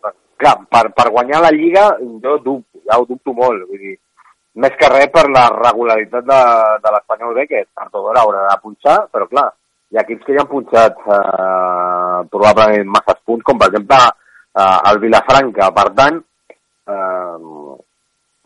[0.02, 1.84] Per, clar, per, per guanyar la Lliga
[2.24, 3.94] jo dubto, ja ho dubto molt, vull dir,
[4.66, 6.40] més que res per la regularitat de,
[6.82, 9.48] de l'Espanyol B, que tard o d'hora haurà de punxar, però clar,
[9.92, 14.78] hi ha equips que ja han punxat eh, probablement masses punts, com per exemple eh,
[14.92, 15.70] el Vilafranca.
[15.78, 16.18] Per tant,
[16.90, 17.36] eh,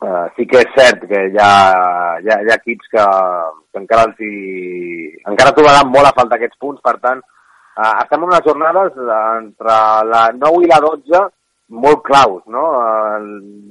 [0.05, 1.51] eh, sí que és cert que hi ha,
[2.21, 3.05] hi ha, hi ha equips que,
[3.71, 4.35] que encara els hi,
[5.31, 7.23] encara trobaran molt a falta aquests punts, per tant,
[7.75, 9.81] eh, estem en unes jornades entre
[10.13, 11.25] la 9 i la 12
[11.83, 12.65] molt claus, no?
[12.79, 13.21] Eh,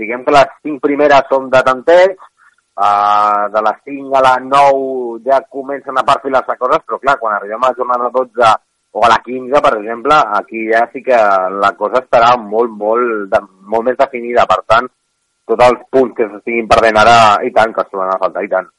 [0.01, 2.31] diguem que les 5 primeres són de tanteig,
[2.75, 7.37] Uh, de les 5 a les 9 ja comencen a perfilar-se coses, però clar, quan
[7.37, 8.49] arribem a la jornada 12
[8.99, 11.20] o a la 15, per exemple, aquí ja sí que
[11.62, 14.42] la cosa estarà molt, molt, de, molt més definida.
[14.51, 14.90] Per tant,
[15.48, 18.50] tots els punts que s'estiguin perdent ara, i tant, que es troben a faltar, i
[18.52, 18.70] tant.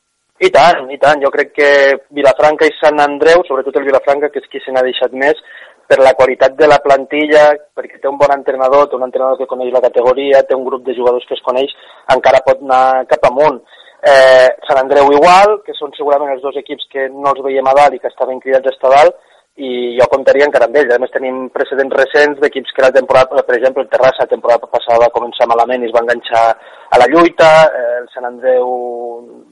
[0.46, 1.22] I tant, i tant.
[1.24, 1.70] Jo crec que
[2.18, 5.40] Vilafranca i Sant Andreu, sobretot el Vilafranca, que és qui se n'ha deixat més,
[5.88, 7.46] per la qualitat de la plantilla,
[7.78, 10.84] perquè té un bon entrenador, té un entrenador que coneix la categoria, té un grup
[10.86, 11.72] de jugadors que es coneix,
[12.16, 13.62] encara pot anar cap amunt.
[14.06, 17.76] Eh, Sant Andreu igual, que són segurament els dos equips que no els veiem a
[17.78, 19.16] dalt i que estaven cridats a estar dalt,
[19.56, 20.92] i jo comptaria encara amb ells.
[20.92, 24.68] A més, tenim precedents recents d'equips que la temporada, per exemple, el Terrassa, la temporada
[24.68, 26.44] passada va començar malament i es va enganxar
[26.92, 28.70] a la lluita, eh, el Sant Andreu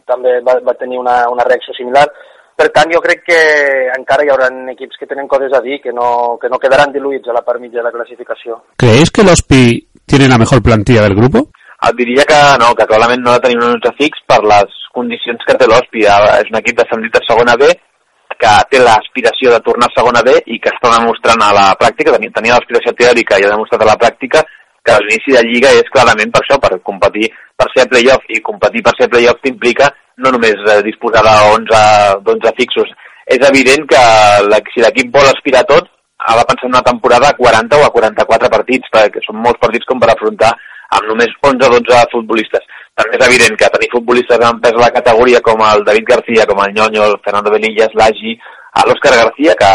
[0.09, 2.03] també va, va tenir una, una reacció similar.
[2.53, 3.39] Per tant, jo crec que
[3.95, 7.31] encara hi haurà equips que tenen coses a dir, que no, que no quedaran diluïts
[7.31, 8.59] a la part mitja de la classificació.
[8.77, 11.47] ¿Creéis que los PI tienen la mejor plantilla del grupo?
[11.83, 14.77] Et diria que no, que clarament no ha de tenir un 11 fix per les
[14.93, 16.05] condicions que té l'Hospi.
[16.05, 17.71] És un equip descendit a segona B
[18.43, 22.17] que té l'aspiració de tornar a segona B i que està demostrant a la pràctica,
[22.19, 24.43] tenia, l'aspiració teòrica i ha demostrat a la pràctica
[24.83, 28.83] que l'inici de Lliga és clarament per això, per competir per ser playoff i competir
[28.83, 29.87] per ser playoff t'implica
[30.23, 32.91] no només eh, disposar d'11 fixos.
[33.23, 34.03] És evident que
[34.73, 35.87] si l'equip vol aspirar tot,
[36.19, 39.61] ha de pensar en una temporada a 40 o a 44 partits, perquè són molts
[39.63, 40.51] partits com per afrontar
[40.97, 42.67] amb només 11 o 12 futbolistes.
[42.99, 46.61] També és evident que tenir futbolistes amb pes la categoria com el David García, com
[46.63, 48.35] el Ñoño, el Fernando Benillas, l'Agi,
[48.85, 49.71] l'Òscar García, que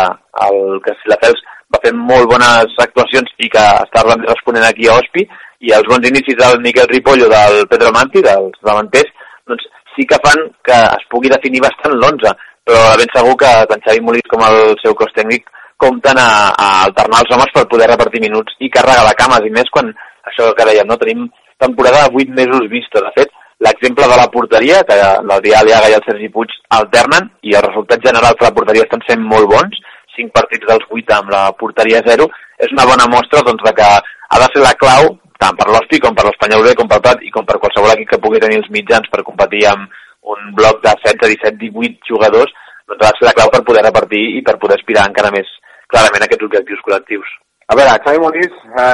[0.46, 1.42] el Castelldefels
[1.74, 5.26] va fer molt bones actuacions i que està responent aquí a Ospi,
[5.66, 9.10] i els bons inicis del Miquel Ripollo, del Pedro Manti, dels davanters,
[9.50, 12.34] doncs sí que fan que es pugui definir bastant l'11,
[12.68, 15.48] però ben segur que tant Xavi Molís com el seu cos tècnic
[15.82, 19.54] compten a, a alternar els homes per poder repartir minuts i carregar la cames, i
[19.54, 19.90] més quan,
[20.30, 20.98] això que dèiem, no?
[21.00, 21.26] tenim
[21.58, 23.02] temporada de 8 mesos vista.
[23.04, 23.30] De fet,
[23.66, 24.96] l'exemple de la porteria, que
[25.28, 29.02] l'Adrià Aliaga i el Sergi Puig alternen, i els resultats generals de la porteria estan
[29.08, 29.80] sent molt bons,
[30.18, 32.28] 5 partits dels 8 amb la porteria 0,
[32.66, 36.00] és una bona mostra doncs, de que ha de ser la clau, tant per l'Hospi
[36.02, 38.58] com per l'Espanyol B, com per Prat i com per qualsevol equip que pugui tenir
[38.62, 39.86] els mitjans per competir amb
[40.34, 42.50] un bloc de 16, 17, 18 jugadors,
[42.90, 45.50] doncs ha de ser la clau per poder repartir i per poder aspirar encara més
[45.92, 47.30] clarament aquests objectius col·lectius.
[47.68, 48.92] A veure, Xavi Molís eh,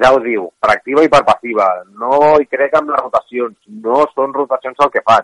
[0.00, 1.66] ja ho diu, per activa i per passiva.
[1.94, 5.20] No hi crec amb les rotacions, no són rotacions el que fa.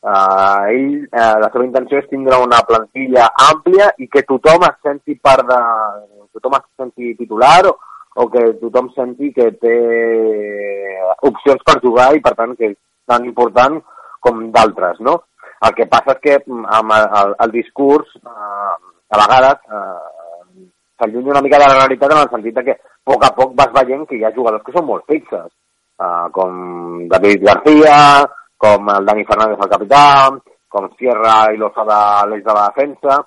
[0.00, 4.78] Uh, ell, uh, la seva intenció és tindre una plantilla àmplia i que tothom es
[4.86, 5.58] senti part de...
[6.38, 7.74] tothom es senti titular o,
[8.16, 9.74] o que tothom senti que té
[11.28, 12.78] opcions per jugar i per tant que és
[13.12, 13.76] tan important
[14.24, 15.18] com d'altres, no?
[15.68, 18.72] El que passa és que mm, amb el, el, el discurs uh,
[19.12, 20.19] a vegades uh,
[21.00, 23.56] s'allunya una mica de la realitat en el sentit de que a poc a poc
[23.58, 25.48] vas veient que hi ha jugadors que són molt fixes,
[26.04, 27.96] uh, com David García,
[28.60, 30.04] com el Dani Fernández el capità,
[30.68, 33.20] com Sierra i Lozada a l'eix de la defensa.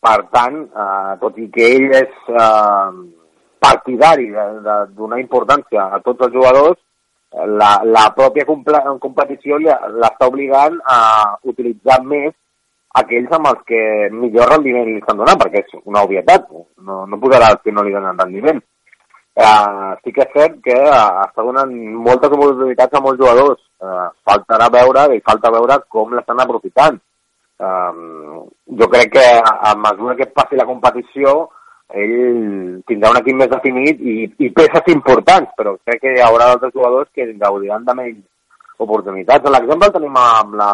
[0.00, 2.92] Per tant, eh, tot i que ell és eh,
[3.60, 6.78] partidari de, de donar importància a tots els jugadors,
[7.60, 10.96] la, la pròpia competició l'està obligant a
[11.52, 12.32] utilitzar més
[12.98, 13.80] aquells amb els que
[14.14, 16.48] millor rendiment li estan donant, perquè és una obvietat,
[16.86, 18.60] no, no posarà els que no li donen rendiment.
[19.40, 21.70] Uh, sí que és cert que uh, està donant
[22.06, 23.62] moltes oportunitats a molts jugadors.
[23.80, 26.98] Uh, faltarà veure i falta veure com l'estan aprofitant.
[27.60, 28.42] Uh,
[28.80, 31.50] jo crec que a, mesura que passi la competició
[31.90, 36.50] ell tindrà un equip més definit i, i peces importants, però crec que hi haurà
[36.50, 38.22] altres jugadors que gaudiran de menys
[38.84, 39.50] oportunitats.
[39.50, 40.70] L'exemple el tenim amb la,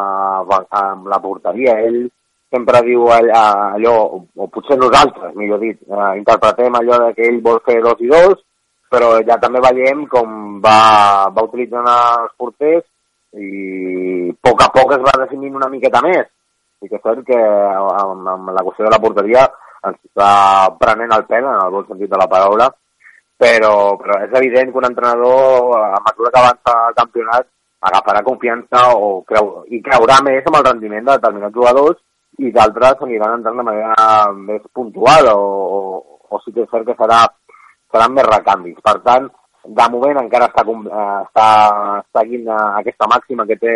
[0.81, 1.77] amb la porteria.
[1.89, 2.07] Ell
[2.53, 7.81] sempre diu allò, o potser nosaltres, millor dit, eh, interpretem allò que ell vol fer
[7.85, 8.39] dos i dos,
[8.91, 12.87] però ja també veiem com va, va utilitzant els porters
[13.37, 16.31] i a poc a poc es va definint una miqueta més.
[16.85, 19.45] I que és que amb, amb la qüestió de la porteria
[19.87, 20.31] ens està
[20.81, 22.71] prenent el pèl, en el bon sentit de la paraula,
[23.41, 27.49] però, però és evident que un entrenador, a mesura que avança el campionat,
[27.81, 31.99] agafarà confiança o creu, i creurà més amb el rendiment de determinats jugadors
[32.39, 35.41] i d'altres aniran entrant de manera més puntual o,
[35.77, 35.81] o,
[36.31, 37.23] o sí que és cert que serà,
[37.93, 38.81] seran més recanvis.
[38.85, 39.29] Per tant,
[39.67, 41.47] de moment encara està, eh, està
[42.19, 43.75] seguint aquesta màxima que té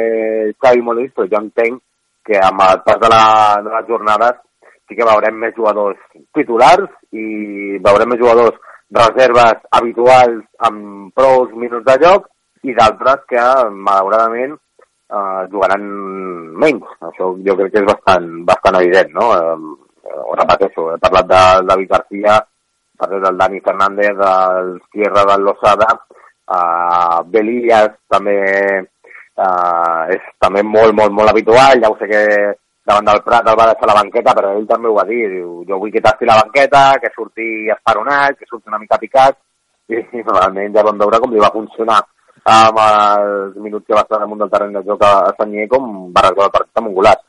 [0.63, 1.81] Xavi Molins, però jo entenc
[2.27, 3.23] que amb el pas de, la,
[3.65, 4.41] de les jornades
[4.89, 5.99] sí que veurem més jugadors
[6.37, 8.59] titulars i veurem més jugadors
[8.91, 12.27] reserves habituals amb prou minuts de joc
[12.69, 13.45] i d'altres que,
[13.89, 14.57] malauradament,
[15.11, 15.85] eh, jugaran
[16.65, 16.87] menys.
[17.11, 19.31] Això jo crec que és bastant, bastant evident, no?
[19.37, 25.27] Eh, ho repeteixo, he parlat de David García, he parlat del Dani Fernández, del Sierra
[25.33, 25.91] del Losada,
[26.57, 28.39] eh, Belillas també
[28.81, 32.25] eh, és també molt, molt, molt habitual, ja ho sé que
[32.91, 35.51] davant del Prat el va deixar la banqueta, però ell també ho va dir, diu,
[35.69, 39.39] jo vull que tasti la banqueta, que surti esperonat, que surti una mica picat,
[39.91, 42.01] i normalment ja vam veure com li va funcionar
[42.45, 46.27] amb els minuts que va estar damunt del terreny de joc a Sanyer com va
[46.27, 47.23] resoldre el partit amb un golat.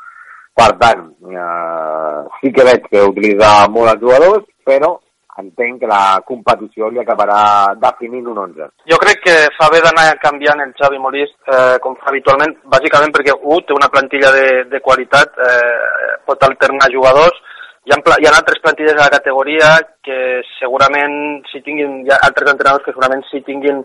[0.54, 4.98] Per tant, eh, sí que veig que utilitza molt els jugadors, però
[5.42, 8.68] entenc que la competició li acabarà definint un 11.
[8.92, 13.16] Jo crec que fa bé d'anar canviant el Xavi Molís, eh, com fa habitualment, bàsicament
[13.16, 17.40] perquè, un, té una plantilla de, de qualitat, eh, pot alternar jugadors,
[17.88, 19.72] hi ha, hi ha altres plantilles de la categoria
[20.06, 23.82] que segurament si tinguin, hi ha altres entrenadors que segurament si tinguin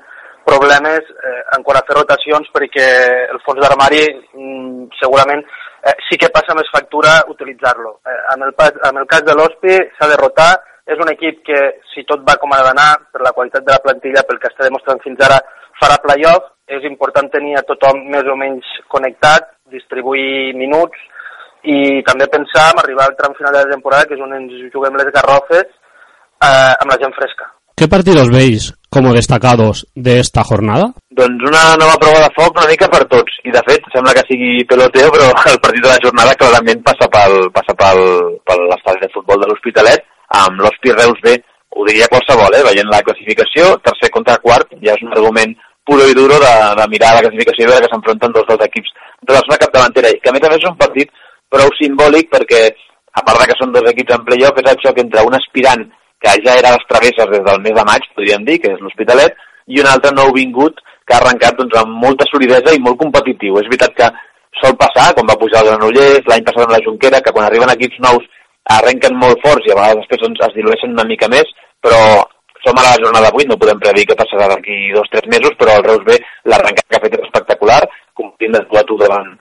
[0.46, 2.86] problemes eh, en quant a fer rotacions perquè
[3.32, 7.98] el fons d'armari mm, segurament eh, sí que passa més factura utilitzar-lo.
[8.06, 8.54] Eh, en, el,
[8.90, 10.52] en el cas de l'Hospi s'ha de rotar,
[10.86, 11.60] és un equip que
[11.92, 14.68] si tot va com ha d'anar per la qualitat de la plantilla, pel que està
[14.68, 15.40] demostrant fins ara,
[15.80, 20.98] farà playoff, és important tenir a tothom més o menys connectat, distribuir minuts
[21.66, 24.54] i també pensar en arribar al tram final de la temporada, que és on ens
[24.74, 27.50] juguem les garrofes, eh, amb la gent fresca.
[27.76, 30.94] ¿Qué partidos veis como destacados de esta jornada?
[31.10, 33.34] Doncs una nova prova de foc una mica per tots.
[33.44, 37.08] I de fet, sembla que sigui peloteo, però el partit de la jornada clarament passa
[37.12, 38.00] pel, passa pel,
[38.48, 40.06] per l'estadi de futbol de l'Hospitalet,
[40.40, 41.36] amb l'Hospi Reus B,
[41.76, 42.64] ho diria qualsevol, eh?
[42.70, 45.52] veient la classificació, tercer contra quart, ja és un argument
[45.86, 48.96] puro i duro de, de mirar la classificació i veure que s'enfronten dos dels equips
[49.28, 51.12] de la zona capdavantera, i que a més a més és un partit
[51.52, 52.64] prou simbòlic perquè,
[53.12, 55.84] a part de que són dos equips en playoff, és el xoc entre un aspirant
[56.22, 58.82] que ja era a les travesses des del mes de maig, podríem dir, que és
[58.82, 62.98] l'Hospitalet, i un altre nou vingut que ha arrencat doncs, amb molta solidesa i molt
[63.02, 63.58] competitiu.
[63.60, 64.08] És veritat que
[64.62, 67.72] sol passar, quan va pujar el Granollers, l'any passat amb la Junquera, que quan arriben
[67.74, 68.24] equips nous
[68.76, 71.50] arrenquen molt forts i a vegades després doncs, es dilueixen una mica més,
[71.84, 72.00] però
[72.64, 75.54] som a la jornada 8, no podem predir què passarà d'aquí dos o tres mesos,
[75.60, 76.16] però el Reus B
[76.50, 77.82] l'arrencat que ha fet és espectacular,
[78.18, 79.36] competint de tu a tu davant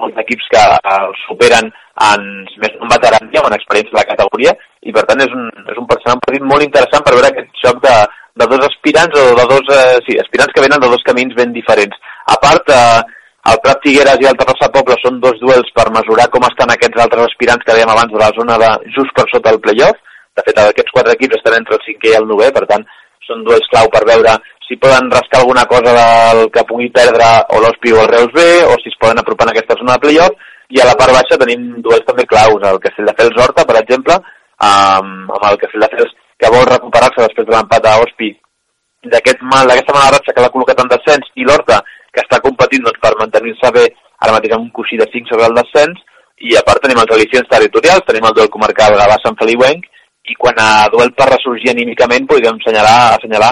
[0.00, 1.70] molts equips que el superen
[2.12, 2.28] en
[2.62, 5.78] més en veterania o en experiència de la categoria i per tant és un, és
[5.78, 7.96] un, un partit molt interessant per veure aquest xoc de,
[8.42, 11.52] de dos aspirants o de dos, eh, sí, aspirants que venen de dos camins ben
[11.54, 11.98] diferents.
[12.32, 13.02] A part, eh,
[13.52, 17.04] el Prat Figueres i el Terrassa Poble són dos duels per mesurar com estan aquests
[17.04, 19.98] altres aspirants que dèiem abans de la zona de just per sota el playoff.
[20.32, 22.86] De fet, aquests quatre equips estan entre el cinquè i el novè, per tant,
[23.26, 27.60] són duels clau per veure si poden rascar alguna cosa del que pugui perdre o
[27.60, 30.38] l'Hospi o el Reus B, o si es poden apropar en aquesta zona de playoff,
[30.72, 34.16] i a la part baixa tenim duels també claus, el Castelldefels Horta, per exemple,
[34.68, 38.30] amb, amb el Castelldefels que vol recuperar-se després de l'empat a Hospi
[39.12, 41.80] d'aquest mal, d'aquesta mala ratxa que l'ha col·locat en descens, i l'Horta,
[42.14, 43.88] que està competint doncs, per mantenir-se bé
[44.22, 45.98] ara mateix amb un coixí de 5 sobre el descens,
[46.42, 49.86] i a part tenim els al·licients territorials, tenim el duel comarcal Gavà Sant Feliuenc,
[50.30, 53.50] i quan a duel per ressorgir anímicament podríem assenyalar, assenyalar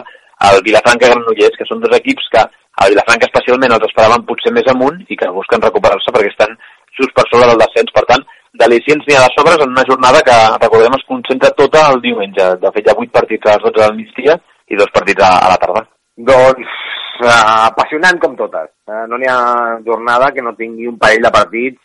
[0.50, 4.52] el Vilafranca i Granollers, que són dos equips que a Vilafranca especialment els esperaven potser
[4.54, 6.54] més amunt i que busquen recuperar-se perquè estan
[6.98, 7.90] just per sobre del descens.
[7.96, 8.22] Per tant,
[8.58, 12.46] d'al·licients n'hi ha de sobres en una jornada que, recordem, es concentra tota el diumenge.
[12.62, 14.36] De fet, hi ha vuit partits a les 12 del migdia
[14.70, 15.84] i dos partits a, a la tarda.
[16.30, 16.74] Doncs
[17.22, 18.72] uh, apassionant com totes.
[18.90, 21.80] Uh, no n'hi ha jornada que no tingui un parell de partits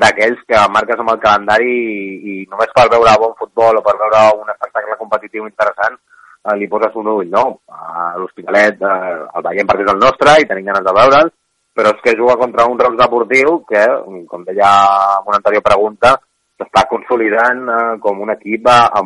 [0.00, 3.96] d'aquells que marques amb el calendari i, i només per veure bon futbol o per
[3.98, 7.44] veure un espectacle competitiu interessant eh, li poses un ull, no?
[7.66, 11.32] A l'Hospitalet eh, el veiem perquè és el nostre i tenim ganes de veure'l,
[11.80, 13.80] però és que juga contra un Reus deportiu que,
[14.28, 14.68] com deia
[15.16, 16.12] en una anterior pregunta,
[16.60, 19.00] s'està consolidant eh, com un equip a, a,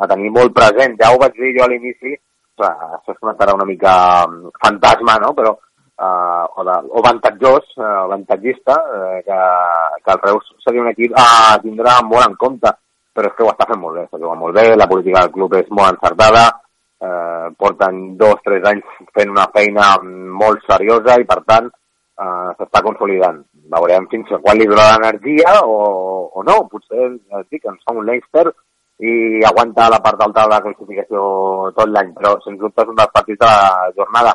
[0.00, 0.96] a, tenir molt present.
[0.96, 2.14] Ja ho vaig dir jo a l'inici,
[2.60, 3.92] això és una una mica
[4.26, 5.34] mm, fantasma, no?
[5.36, 9.40] però uh, o, de, o avantatjós, uh, avantatgista, uh, que,
[10.04, 12.72] que el Reus seria un equip a tindrà molt en compte,
[13.12, 15.36] però és que ho està fent molt bé, està jugant molt bé, la política del
[15.36, 16.46] club és molt encertada,
[17.00, 18.84] eh, porten dos tres anys
[19.16, 21.70] fent una feina molt seriosa i per tant
[22.20, 23.40] eh, s'està consolidant.
[23.74, 25.78] Veurem fins a quan li dura l'energia o,
[26.34, 27.08] o no, potser
[27.48, 28.46] sí, que ens fa un Leicester
[29.00, 31.20] i aguanta la part alta de la classificació
[31.76, 34.34] tot l'any, però sens dubte és un dels partits de la jornada.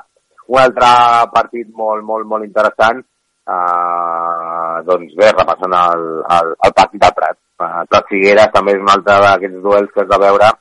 [0.50, 0.90] Un altre
[1.34, 3.02] partit molt, molt, molt interessant,
[3.46, 6.06] eh, doncs bé, repassant el,
[6.38, 7.40] el, el partit del Prat.
[7.62, 10.52] Eh, Prat Figueres també és un altre d'aquests duels que has de veure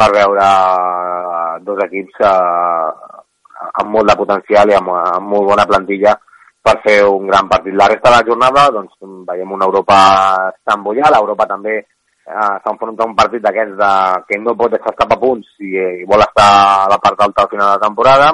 [0.00, 2.34] per veure eh, dos equips que,
[3.82, 6.14] amb molt de potencial i amb, amb molt bona plantilla
[6.60, 7.74] per fer un gran partit.
[7.74, 8.92] La resta de la jornada, doncs,
[9.28, 9.96] veiem una Europa
[10.52, 13.94] estambollada, l'Europa també eh, s'enfronta a un partit d'aquests de,
[14.28, 16.50] que no pot deixar cap a punts i, i vol estar
[16.84, 18.30] a la part alta al final de la temporada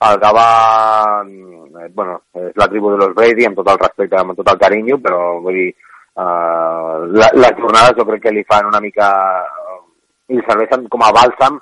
[0.00, 4.36] el Gavà, eh, bueno, és la tribu de los Brady, amb tot el respecte, amb
[4.38, 8.66] tot el carinyo, però vull dir, eh, la, les jornades jo crec que li fan
[8.66, 9.08] una mica...
[9.42, 9.80] Eh,
[10.28, 11.56] li serveixen com a bàlsam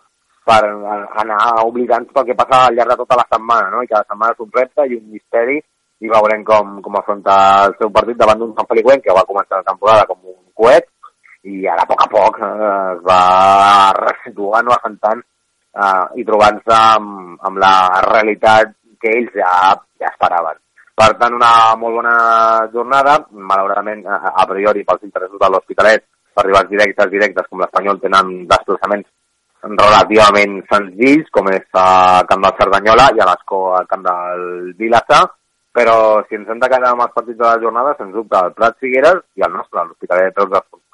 [0.46, 0.59] per
[1.22, 3.82] anar obligant pel que passa al llarg de tota la setmana, no?
[3.82, 5.61] I cada setmana és un repte i un misteri
[6.04, 9.62] i veurem com, com afronta el seu partit davant d'un Sant Feliuenc que va començar
[9.62, 10.88] la temporada com un coet
[11.46, 12.50] i ara a poc a poc eh,
[12.96, 13.20] es va
[14.00, 17.74] resituant o assentant eh, i trobant-se amb, amb la
[18.09, 19.52] realitat que ells ja,
[20.00, 20.59] ja esperaven.
[20.96, 22.16] Per tant, una molt bona
[22.72, 23.18] jornada,
[23.50, 28.32] malauradament, a, a priori, pels interessos de l'Hospitalet, per rivals directes, directes, com l'Espanyol, tenen
[28.48, 29.09] desplaçaments
[29.66, 35.24] relativament senzills, com és a Camp del Cerdanyola i a l'Escó al Camp del Vilassar,
[35.76, 38.54] però si ens hem de quedar amb els partits de la jornada, sens dubte, el
[38.56, 40.46] Prat Figueres i el nostre, l'Hospitalet de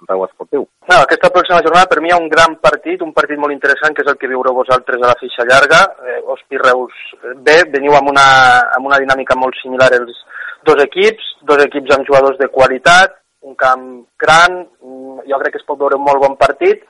[0.08, 0.64] Reus Esportiu.
[0.90, 3.94] No, aquesta pròxima jornada per mi hi ha un gran partit, un partit molt interessant,
[3.94, 5.84] que és el que viureu vosaltres a la fitxa llarga.
[6.02, 6.98] Eh, Hospi Reus
[7.46, 8.26] B, veniu amb una,
[8.74, 10.18] amb una dinàmica molt similar els
[10.66, 13.14] dos equips, dos equips amb jugadors de qualitat,
[13.46, 13.86] un camp
[14.18, 16.82] gran, mm, jo crec que es pot veure un molt bon partit,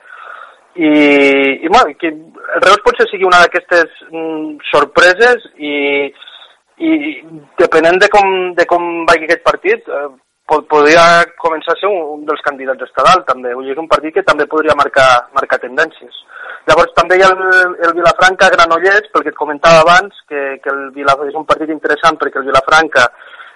[0.73, 0.89] i,
[1.61, 5.73] i bueno, que el Reus potser sigui una d'aquestes mm, sorpreses i
[6.83, 6.93] i
[7.59, 10.09] depenent de com, de com vagi aquest partit, eh,
[10.69, 11.03] podria
[11.39, 13.53] començar a ser un, un dels candidats estatal, també.
[13.55, 15.07] Vull dir, és un partit que també podria marcar,
[15.37, 16.19] marcar tendències.
[16.67, 20.83] Llavors també hi ha el, el Vilafranca-Granollers, pel que et comentava abans, que, que el
[20.95, 23.07] Vilafranca és un partit interessant perquè el Vilafranca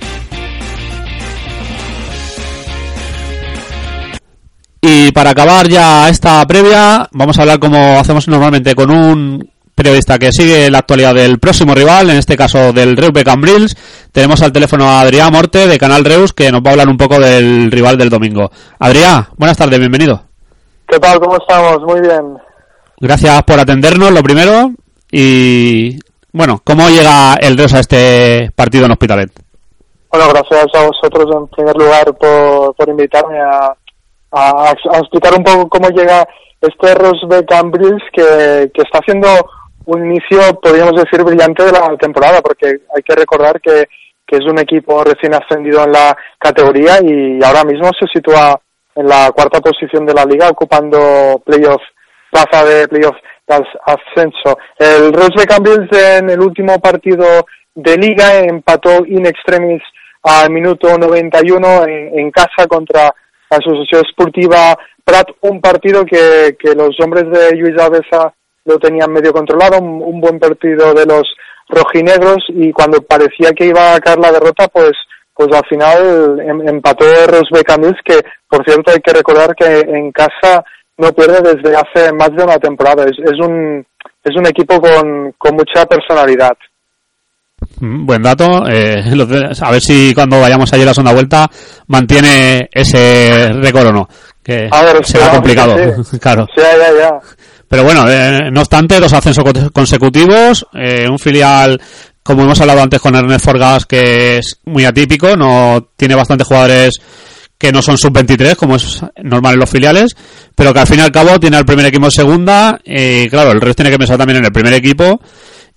[4.80, 10.18] Y para acabar ya esta previa, vamos a hablar como hacemos normalmente con un periodista
[10.18, 13.76] que sigue la actualidad del próximo rival, en este caso del Reus de Cambrils.
[14.12, 16.96] Tenemos al teléfono a Adrián Morte de Canal Reus que nos va a hablar un
[16.96, 18.50] poco del rival del domingo.
[18.78, 20.22] Adrián, buenas tardes, bienvenido.
[20.86, 21.20] ¿Qué tal?
[21.20, 21.78] ¿Cómo estamos?
[21.82, 22.38] Muy bien.
[23.00, 24.72] Gracias por atendernos, lo primero.
[25.10, 25.98] Y
[26.32, 29.30] bueno, ¿cómo llega el Reus a este partido en Hospitalet?
[30.10, 33.74] Bueno, gracias a vosotros en primer lugar por, por invitarme a,
[34.32, 36.26] a, a explicar un poco cómo llega
[36.60, 39.28] este Rosbe Cambrils que, que está haciendo
[39.86, 43.88] un inicio, podríamos decir, brillante de la temporada, porque hay que recordar que,
[44.26, 48.60] que es un equipo recién ascendido en la categoría y ahora mismo se sitúa
[48.94, 51.80] en la cuarta posición de la liga, ocupando playoff,
[52.30, 53.16] plaza de playoff
[53.46, 54.58] de ascenso.
[54.78, 59.82] El Rosbe Cambrils en el último partido de liga empató in extremis
[60.22, 63.14] al minuto 91 en, en casa contra
[63.50, 68.34] Asociación Esportiva Prat, un partido que, que los hombres de Luis Avesa
[68.64, 71.22] lo tenían medio controlado, un, un, buen partido de los
[71.68, 74.92] rojinegros y cuando parecía que iba a caer la derrota, pues
[75.38, 78.18] pues al final em, empató Rosbe Camils, que
[78.48, 80.64] por cierto hay que recordar que en casa
[80.96, 83.04] no pierde desde hace más de una temporada.
[83.04, 83.86] Es, es un
[84.24, 86.56] es un equipo con, con mucha personalidad.
[87.80, 88.64] Mm, Buen dato.
[88.68, 89.02] Eh,
[89.60, 91.50] a ver si cuando vayamos allí a la segunda vuelta
[91.86, 94.08] mantiene ese récord o no.
[94.42, 95.76] Que a ver, será complicado.
[96.04, 96.18] Sí.
[96.20, 96.46] claro.
[96.54, 97.18] Sí, ya, ya.
[97.68, 101.78] Pero bueno, eh, no obstante, dos ascensos consecutivos, eh, un filial,
[102.22, 106.94] como hemos hablado antes con Ernest Forgas, que es muy atípico, no tiene bastantes jugadores
[107.58, 110.16] que no son sub-23, como es normal en los filiales,
[110.54, 113.50] pero que al fin y al cabo tiene al primer equipo en segunda, y claro,
[113.50, 115.20] el Reus tiene que pensar también en el primer equipo,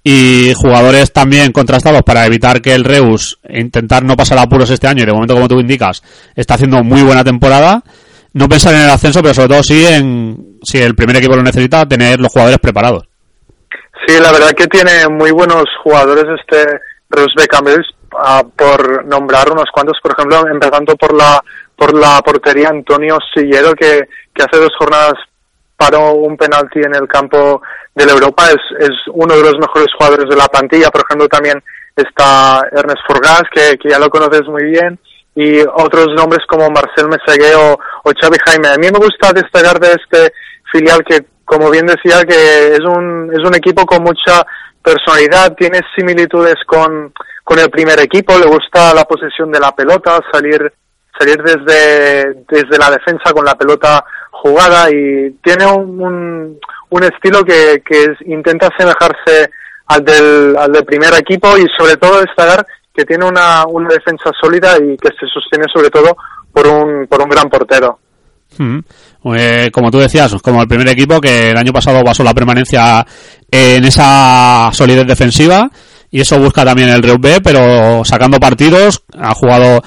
[0.04, 5.04] y jugadores también contrastados para evitar que el Reus intentar no pasar apuros este año,
[5.04, 6.02] y de momento, como tú indicas,
[6.36, 7.84] está haciendo muy buena temporada,
[8.34, 11.44] no pensar en el ascenso, pero sobre todo sí en, si el primer equipo lo
[11.44, 13.04] necesita, tener los jugadores preparados.
[14.08, 16.80] Sí, la verdad que tiene muy buenos jugadores este
[17.10, 21.44] Reus Becamels, uh, por nombrar unos cuantos, por ejemplo, empezando por la
[21.76, 25.14] por la portería Antonio Sillero, que hace dos jornadas
[25.82, 27.60] paró un penalti en el campo
[27.96, 31.28] de la Europa, es, es uno de los mejores jugadores de la plantilla, por ejemplo,
[31.28, 31.58] también
[31.96, 35.00] está Ernest Forgas, que, que ya lo conoces muy bien,
[35.34, 38.68] y otros nombres como Marcel Mesegué o, o Xavi Jaime.
[38.68, 40.34] A mí me gusta destacar de este
[40.72, 44.46] filial que, como bien decía, que es un, es un equipo con mucha
[44.84, 47.12] personalidad, tiene similitudes con,
[47.44, 50.72] con el primer equipo, le gusta la posesión de la pelota, salir,
[51.22, 56.58] salir desde, desde la defensa con la pelota jugada y tiene un,
[56.90, 59.52] un, estilo que, que intenta asemejarse
[59.88, 64.32] al del, al del primer equipo y sobre todo destacar que tiene una, una defensa
[64.42, 66.16] sólida y que se sostiene sobre todo
[66.52, 68.00] por un, por un gran portero.
[68.58, 68.80] Mm.
[69.36, 73.06] Eh, como tú decías, como el primer equipo que el año pasado basó la permanencia
[73.50, 75.70] en esa solidez defensiva
[76.10, 79.82] y eso busca también el Reus B, pero sacando partidos, ha jugado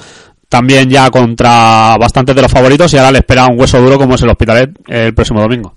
[0.49, 4.15] también ya contra bastantes de los favoritos y ahora le espera un hueso duro como
[4.15, 5.73] es el Hospitalet el próximo domingo.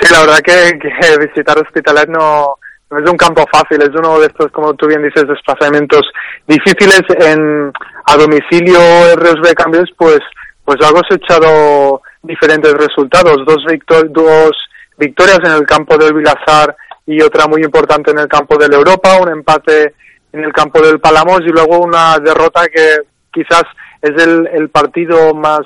[0.00, 2.56] Sí, la verdad que, que visitar Hospitalet no,
[2.90, 6.02] es un campo fácil, es uno de estos, como tú bien dices, desplazamientos
[6.46, 7.72] difíciles en
[8.06, 8.80] a domicilio
[9.12, 10.20] el Reus B Cambios, pues
[10.64, 14.52] pues ha cosechado diferentes resultados, dos, victor dos
[14.98, 16.76] victorias en el campo del Vilazar
[17.06, 19.94] y otra muy importante en el campo del Europa, un empate
[20.32, 22.98] en el campo del Palamos y luego una derrota que
[23.32, 23.64] quizás
[24.02, 25.60] es el, el partido más,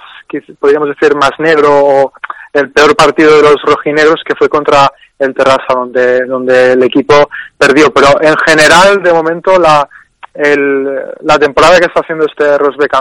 [0.58, 2.12] podríamos decir, más negro o
[2.52, 7.28] el peor partido de los rojinegros que fue contra el Terrassa donde, donde el equipo
[7.56, 7.92] perdió.
[7.92, 9.88] Pero en general, de momento, la,
[10.34, 10.84] el,
[11.20, 12.92] la temporada que está haciendo este Rosbeck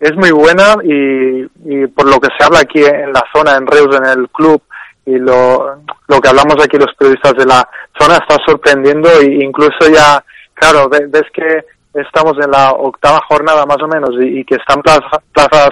[0.00, 3.66] es muy buena y, y por lo que se habla aquí en la zona, en
[3.66, 4.62] Reus, en el club,
[5.04, 7.68] y lo, lo que hablamos aquí los periodistas de la
[7.98, 10.22] zona está sorprendiendo e incluso ya,
[10.54, 11.64] claro, ves que
[11.94, 15.70] estamos en la octava jornada más o menos y, que están plazas, plazas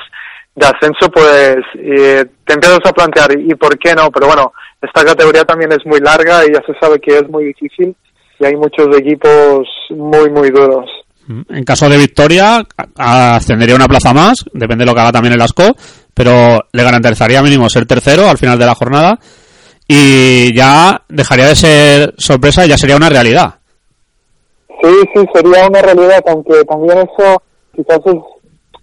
[0.54, 4.10] de ascenso, pues eh, te empiezas a plantear, ¿y por qué no?
[4.10, 7.44] Pero bueno, esta categoría también es muy larga y ya se sabe que es muy
[7.44, 7.94] difícil
[8.38, 10.86] y hay muchos equipos muy, muy duros.
[11.28, 12.62] En caso de victoria,
[12.96, 15.74] ascendería una plaza más, depende de lo que haga también el ASCO,
[16.14, 19.18] pero le garantizaría mínimo ser tercero al final de la jornada
[19.88, 23.56] y ya dejaría de ser sorpresa y ya sería una realidad.
[24.82, 27.42] Sí, sí, sería una realidad, aunque también eso
[27.74, 28.14] quizás es,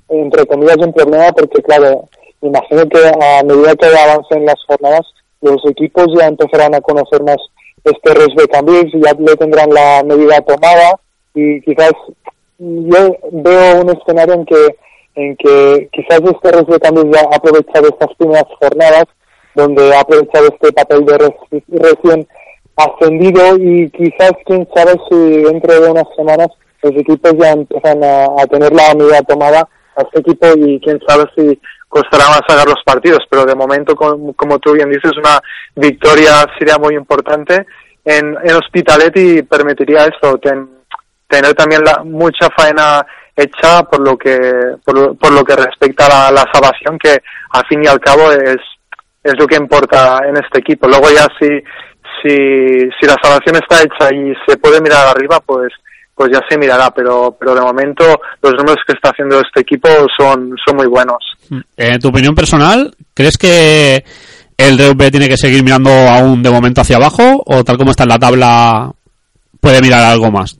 [0.09, 2.09] entre comillas, un problema porque, claro,
[2.41, 5.05] imagino que a medida que avancen las jornadas,
[5.41, 7.37] los equipos ya empezarán a conocer más
[7.83, 10.99] este res de cambios y ya le tendrán la medida tomada.
[11.35, 11.91] Y quizás
[12.57, 14.75] yo veo un escenario en que
[15.15, 19.05] en que quizás este res de cambios ya ha aprovechado estas primeras jornadas
[19.53, 21.17] donde ha aprovechado este papel de
[21.67, 22.27] recién
[22.75, 26.47] ascendido y quizás quién sabe si dentro de unas semanas
[26.81, 30.99] los equipos ya empiezan a, a tener la unidad tomada a este equipo y quién
[31.07, 31.59] sabe si
[31.93, 35.39] costará más sacar los partidos, pero de momento, como, como tú bien dices, una
[35.75, 37.67] victoria sería muy importante
[38.03, 40.69] en, en Hospitalet y permitiría esto, ten,
[41.27, 43.05] tener también la, mucha faena
[43.35, 44.37] hecha por lo que
[44.83, 47.17] por, por lo que respecta a la, salvación que
[47.51, 48.57] al fin y al cabo es
[49.23, 50.85] es lo que importa en este equipo.
[50.85, 51.47] Luego ya si
[52.21, 55.71] si si la salvación está hecha y se puede mirar arriba pues
[56.15, 58.05] pues ya se mirará, pero, pero de momento
[58.41, 61.17] los números que está haciendo este equipo son, son muy buenos.
[61.75, 64.03] En tu opinión personal, ¿crees que
[64.57, 68.03] el RB tiene que seguir mirando aún de momento hacia abajo o tal como está
[68.03, 68.91] en la tabla
[69.59, 70.59] puede mirar algo más?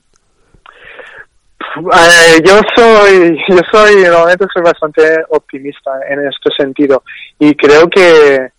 [1.75, 7.03] Eh, yo soy, yo soy, normalmente soy bastante optimista en este sentido
[7.39, 8.49] y creo que,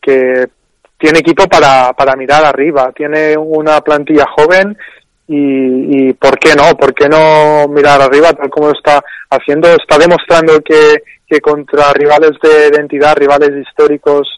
[0.00, 0.46] que
[0.98, 4.76] tiene equipo para, para mirar arriba, tiene una plantilla joven
[5.26, 9.98] y, y por qué no, por qué no mirar arriba tal como está haciendo, está
[9.98, 14.28] demostrando que, que contra rivales de identidad, rivales históricos,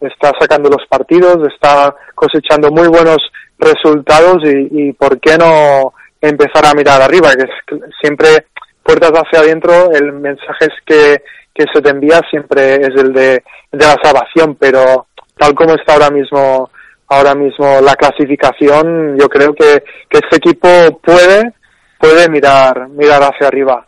[0.00, 3.18] está sacando los partidos, está cosechando muy buenos
[3.58, 8.46] resultados y, y por qué no empezar a mirar arriba, que es siempre
[8.82, 13.42] puertas hacia adentro, el mensaje es que, que se te envía siempre es el de,
[13.72, 15.06] de la salvación, pero
[15.36, 16.70] tal como está ahora mismo
[17.08, 20.68] ahora mismo la clasificación, yo creo que, que este equipo
[21.00, 21.52] puede,
[22.00, 23.86] puede mirar, mirar hacia arriba.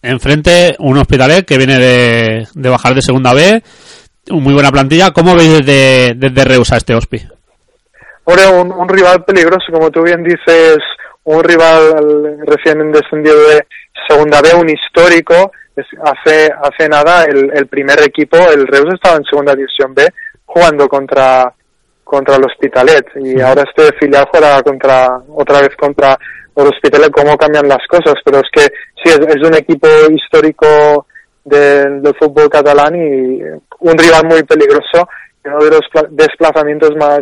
[0.00, 3.62] Enfrente un Hospitalet que viene de, de bajar de segunda B,
[4.30, 5.10] muy buena plantilla.
[5.10, 7.20] ¿Cómo veis desde, desde Reus a este Hospi?
[8.24, 10.78] Hombre, un, un rival peligroso, como tú bien dices,
[11.24, 13.66] un rival recién descendido de
[14.08, 15.50] segunda B, un histórico.
[16.04, 20.06] Hace, hace nada el, el primer equipo, el Reus estaba en segunda división B,
[20.50, 21.52] jugando contra,
[22.02, 23.06] contra el Hospitalet.
[23.16, 26.18] Y ahora este filial juega contra otra vez contra
[26.56, 28.14] el Hospitalet cómo cambian las cosas.
[28.24, 28.62] Pero es que
[29.02, 31.06] sí es, es un equipo histórico
[31.44, 33.40] del, del, fútbol catalán y
[33.80, 35.08] un rival muy peligroso
[35.42, 35.80] uno de los
[36.10, 37.20] desplazamientos más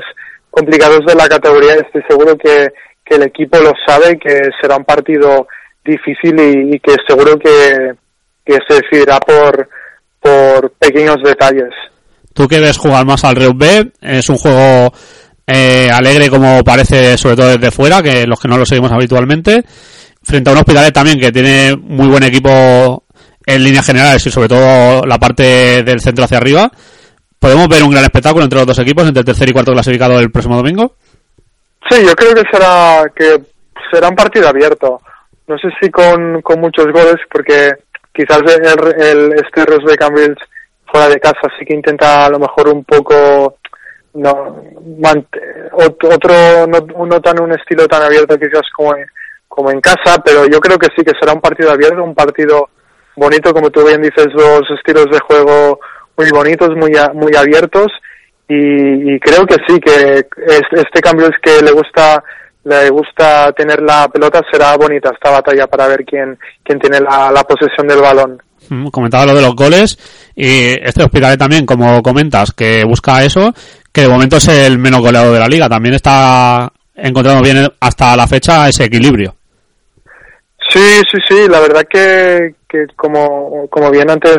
[0.50, 1.74] complicados de la categoría.
[1.74, 2.68] Estoy seguro que,
[3.04, 5.46] que el equipo lo sabe que será un partido
[5.84, 7.92] difícil y, y que seguro que,
[8.44, 9.68] que se decidirá por
[10.20, 11.70] por pequeños detalles
[12.38, 14.92] Tú que ves jugar más al B, es un juego
[15.44, 19.64] eh, alegre como parece sobre todo desde fuera, que los que no lo seguimos habitualmente,
[20.22, 23.02] frente a un Hospitalet también que tiene muy buen equipo
[23.44, 26.70] en líneas generales y sobre todo la parte del centro hacia arriba.
[27.40, 30.20] ¿Podemos ver un gran espectáculo entre los dos equipos, entre el tercer y cuarto clasificado
[30.20, 30.94] el próximo domingo?
[31.90, 33.36] Sí, yo creo que será que
[33.90, 35.00] será un partido abierto.
[35.48, 37.72] No sé si con, con muchos goles, porque
[38.14, 40.38] quizás el, el este Rosbeck Cambridge
[41.08, 43.58] de casa sí que intenta a lo mejor un poco
[44.14, 44.56] no
[45.72, 49.06] otro no, tan un estilo tan abierto quizás como en,
[49.46, 52.68] como en casa pero yo creo que sí que será un partido abierto un partido
[53.16, 55.80] bonito como tú bien dices dos estilos de juego
[56.16, 57.88] muy bonitos muy muy abiertos
[58.50, 62.22] y, creo que sí que es- este cambio es que le gusta
[62.64, 67.30] le gusta tener la pelota será bonita esta batalla para ver quién quién tiene la,
[67.30, 68.42] la posesión del balón.
[68.70, 73.52] Mm, Comentaba lo de los goles y este Hospitalet también, como comentas, que busca eso,
[73.92, 75.68] que de momento es el menos goleado de la liga.
[75.68, 79.34] También está encontrando bien hasta la fecha ese equilibrio.
[80.72, 84.38] Sí, sí, sí, la verdad que, que como, como bien antes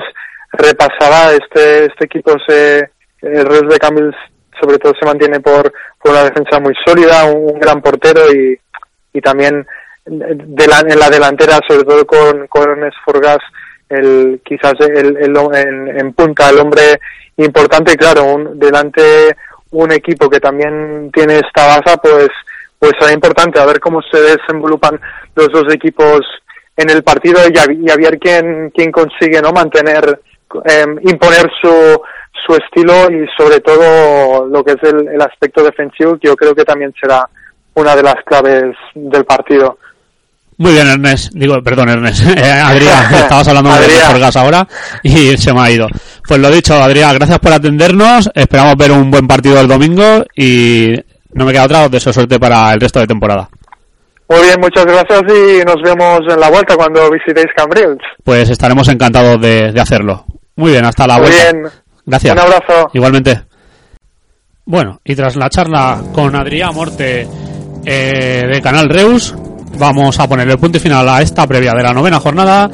[0.53, 2.79] repasaba, este, este equipo se,
[3.21, 4.15] el Reus de Camils
[4.57, 5.69] sobre todo se mantiene por,
[6.01, 8.57] por una defensa muy sólida, un, gran portero y,
[9.11, 9.67] y también
[10.05, 13.39] en la delantera, sobre todo con, con Esforgas,
[13.89, 15.37] el, quizás el, el,
[15.97, 16.99] en, punta, el hombre
[17.37, 19.35] importante, claro, un, delante
[19.71, 22.29] un equipo que también tiene esta baza, pues,
[22.77, 24.99] pues será importante a ver cómo se desenvolupan
[25.35, 26.21] los dos equipos
[26.75, 30.21] en el partido y a, y a ver quién, quién consigue no mantener,
[30.65, 32.01] eh, imponer su,
[32.45, 36.55] su estilo y sobre todo lo que es el, el aspecto defensivo, que yo creo
[36.55, 37.27] que también será
[37.75, 39.77] una de las claves del partido.
[40.59, 41.31] Muy bien, Ernest.
[41.33, 42.23] Digo, perdón, Ernest.
[42.37, 44.11] Eh, Adrián, estabas hablando de Adrián.
[44.11, 44.67] Forgas ahora
[45.01, 45.87] y se me ha ido.
[46.27, 48.29] Pues lo dicho, Adrián, gracias por atendernos.
[48.35, 50.93] Esperamos ver un buen partido el domingo y
[51.33, 53.49] no me queda otra, os deseo suerte para el resto de temporada.
[54.27, 57.97] Muy bien, muchas gracias y nos vemos en la vuelta cuando visitéis Cambrils.
[58.23, 60.25] Pues estaremos encantados de, de hacerlo.
[60.57, 61.51] Muy bien, hasta la Muy vuelta.
[61.51, 61.63] bien.
[62.05, 62.33] Gracias.
[62.33, 62.89] Un abrazo.
[62.93, 63.41] Igualmente.
[64.65, 67.27] Bueno, y tras la charla con Adrián Morte
[67.85, 69.33] eh, de Canal Reus,
[69.79, 72.69] vamos a poner el punto final a esta previa de la novena jornada.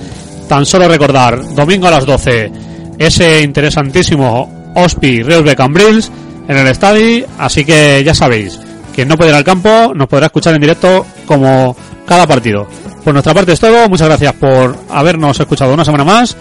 [0.49, 2.51] Tan solo recordar, domingo a las 12,
[2.97, 6.11] ese interesantísimo Ospi Reus Cambrils
[6.47, 7.25] en el estadio.
[7.37, 8.59] Así que ya sabéis,
[8.93, 11.75] quien no puede ir al campo nos podrá escuchar en directo como
[12.05, 12.67] cada partido.
[13.03, 13.87] Por nuestra parte es todo.
[13.87, 16.35] Muchas gracias por habernos escuchado una semana más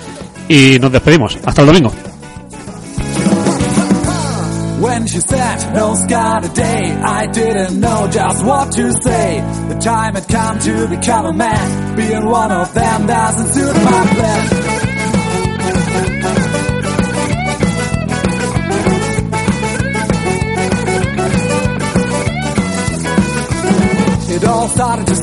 [0.49, 1.39] y nos despedimos.
[1.45, 1.93] Hasta el domingo.
[4.85, 9.41] When she said, no sky today, I didn't know just what to say.
[9.69, 11.97] The time had come to become a man.
[11.97, 14.85] Being one of them doesn't suit my plan.
[24.35, 25.23] It all started just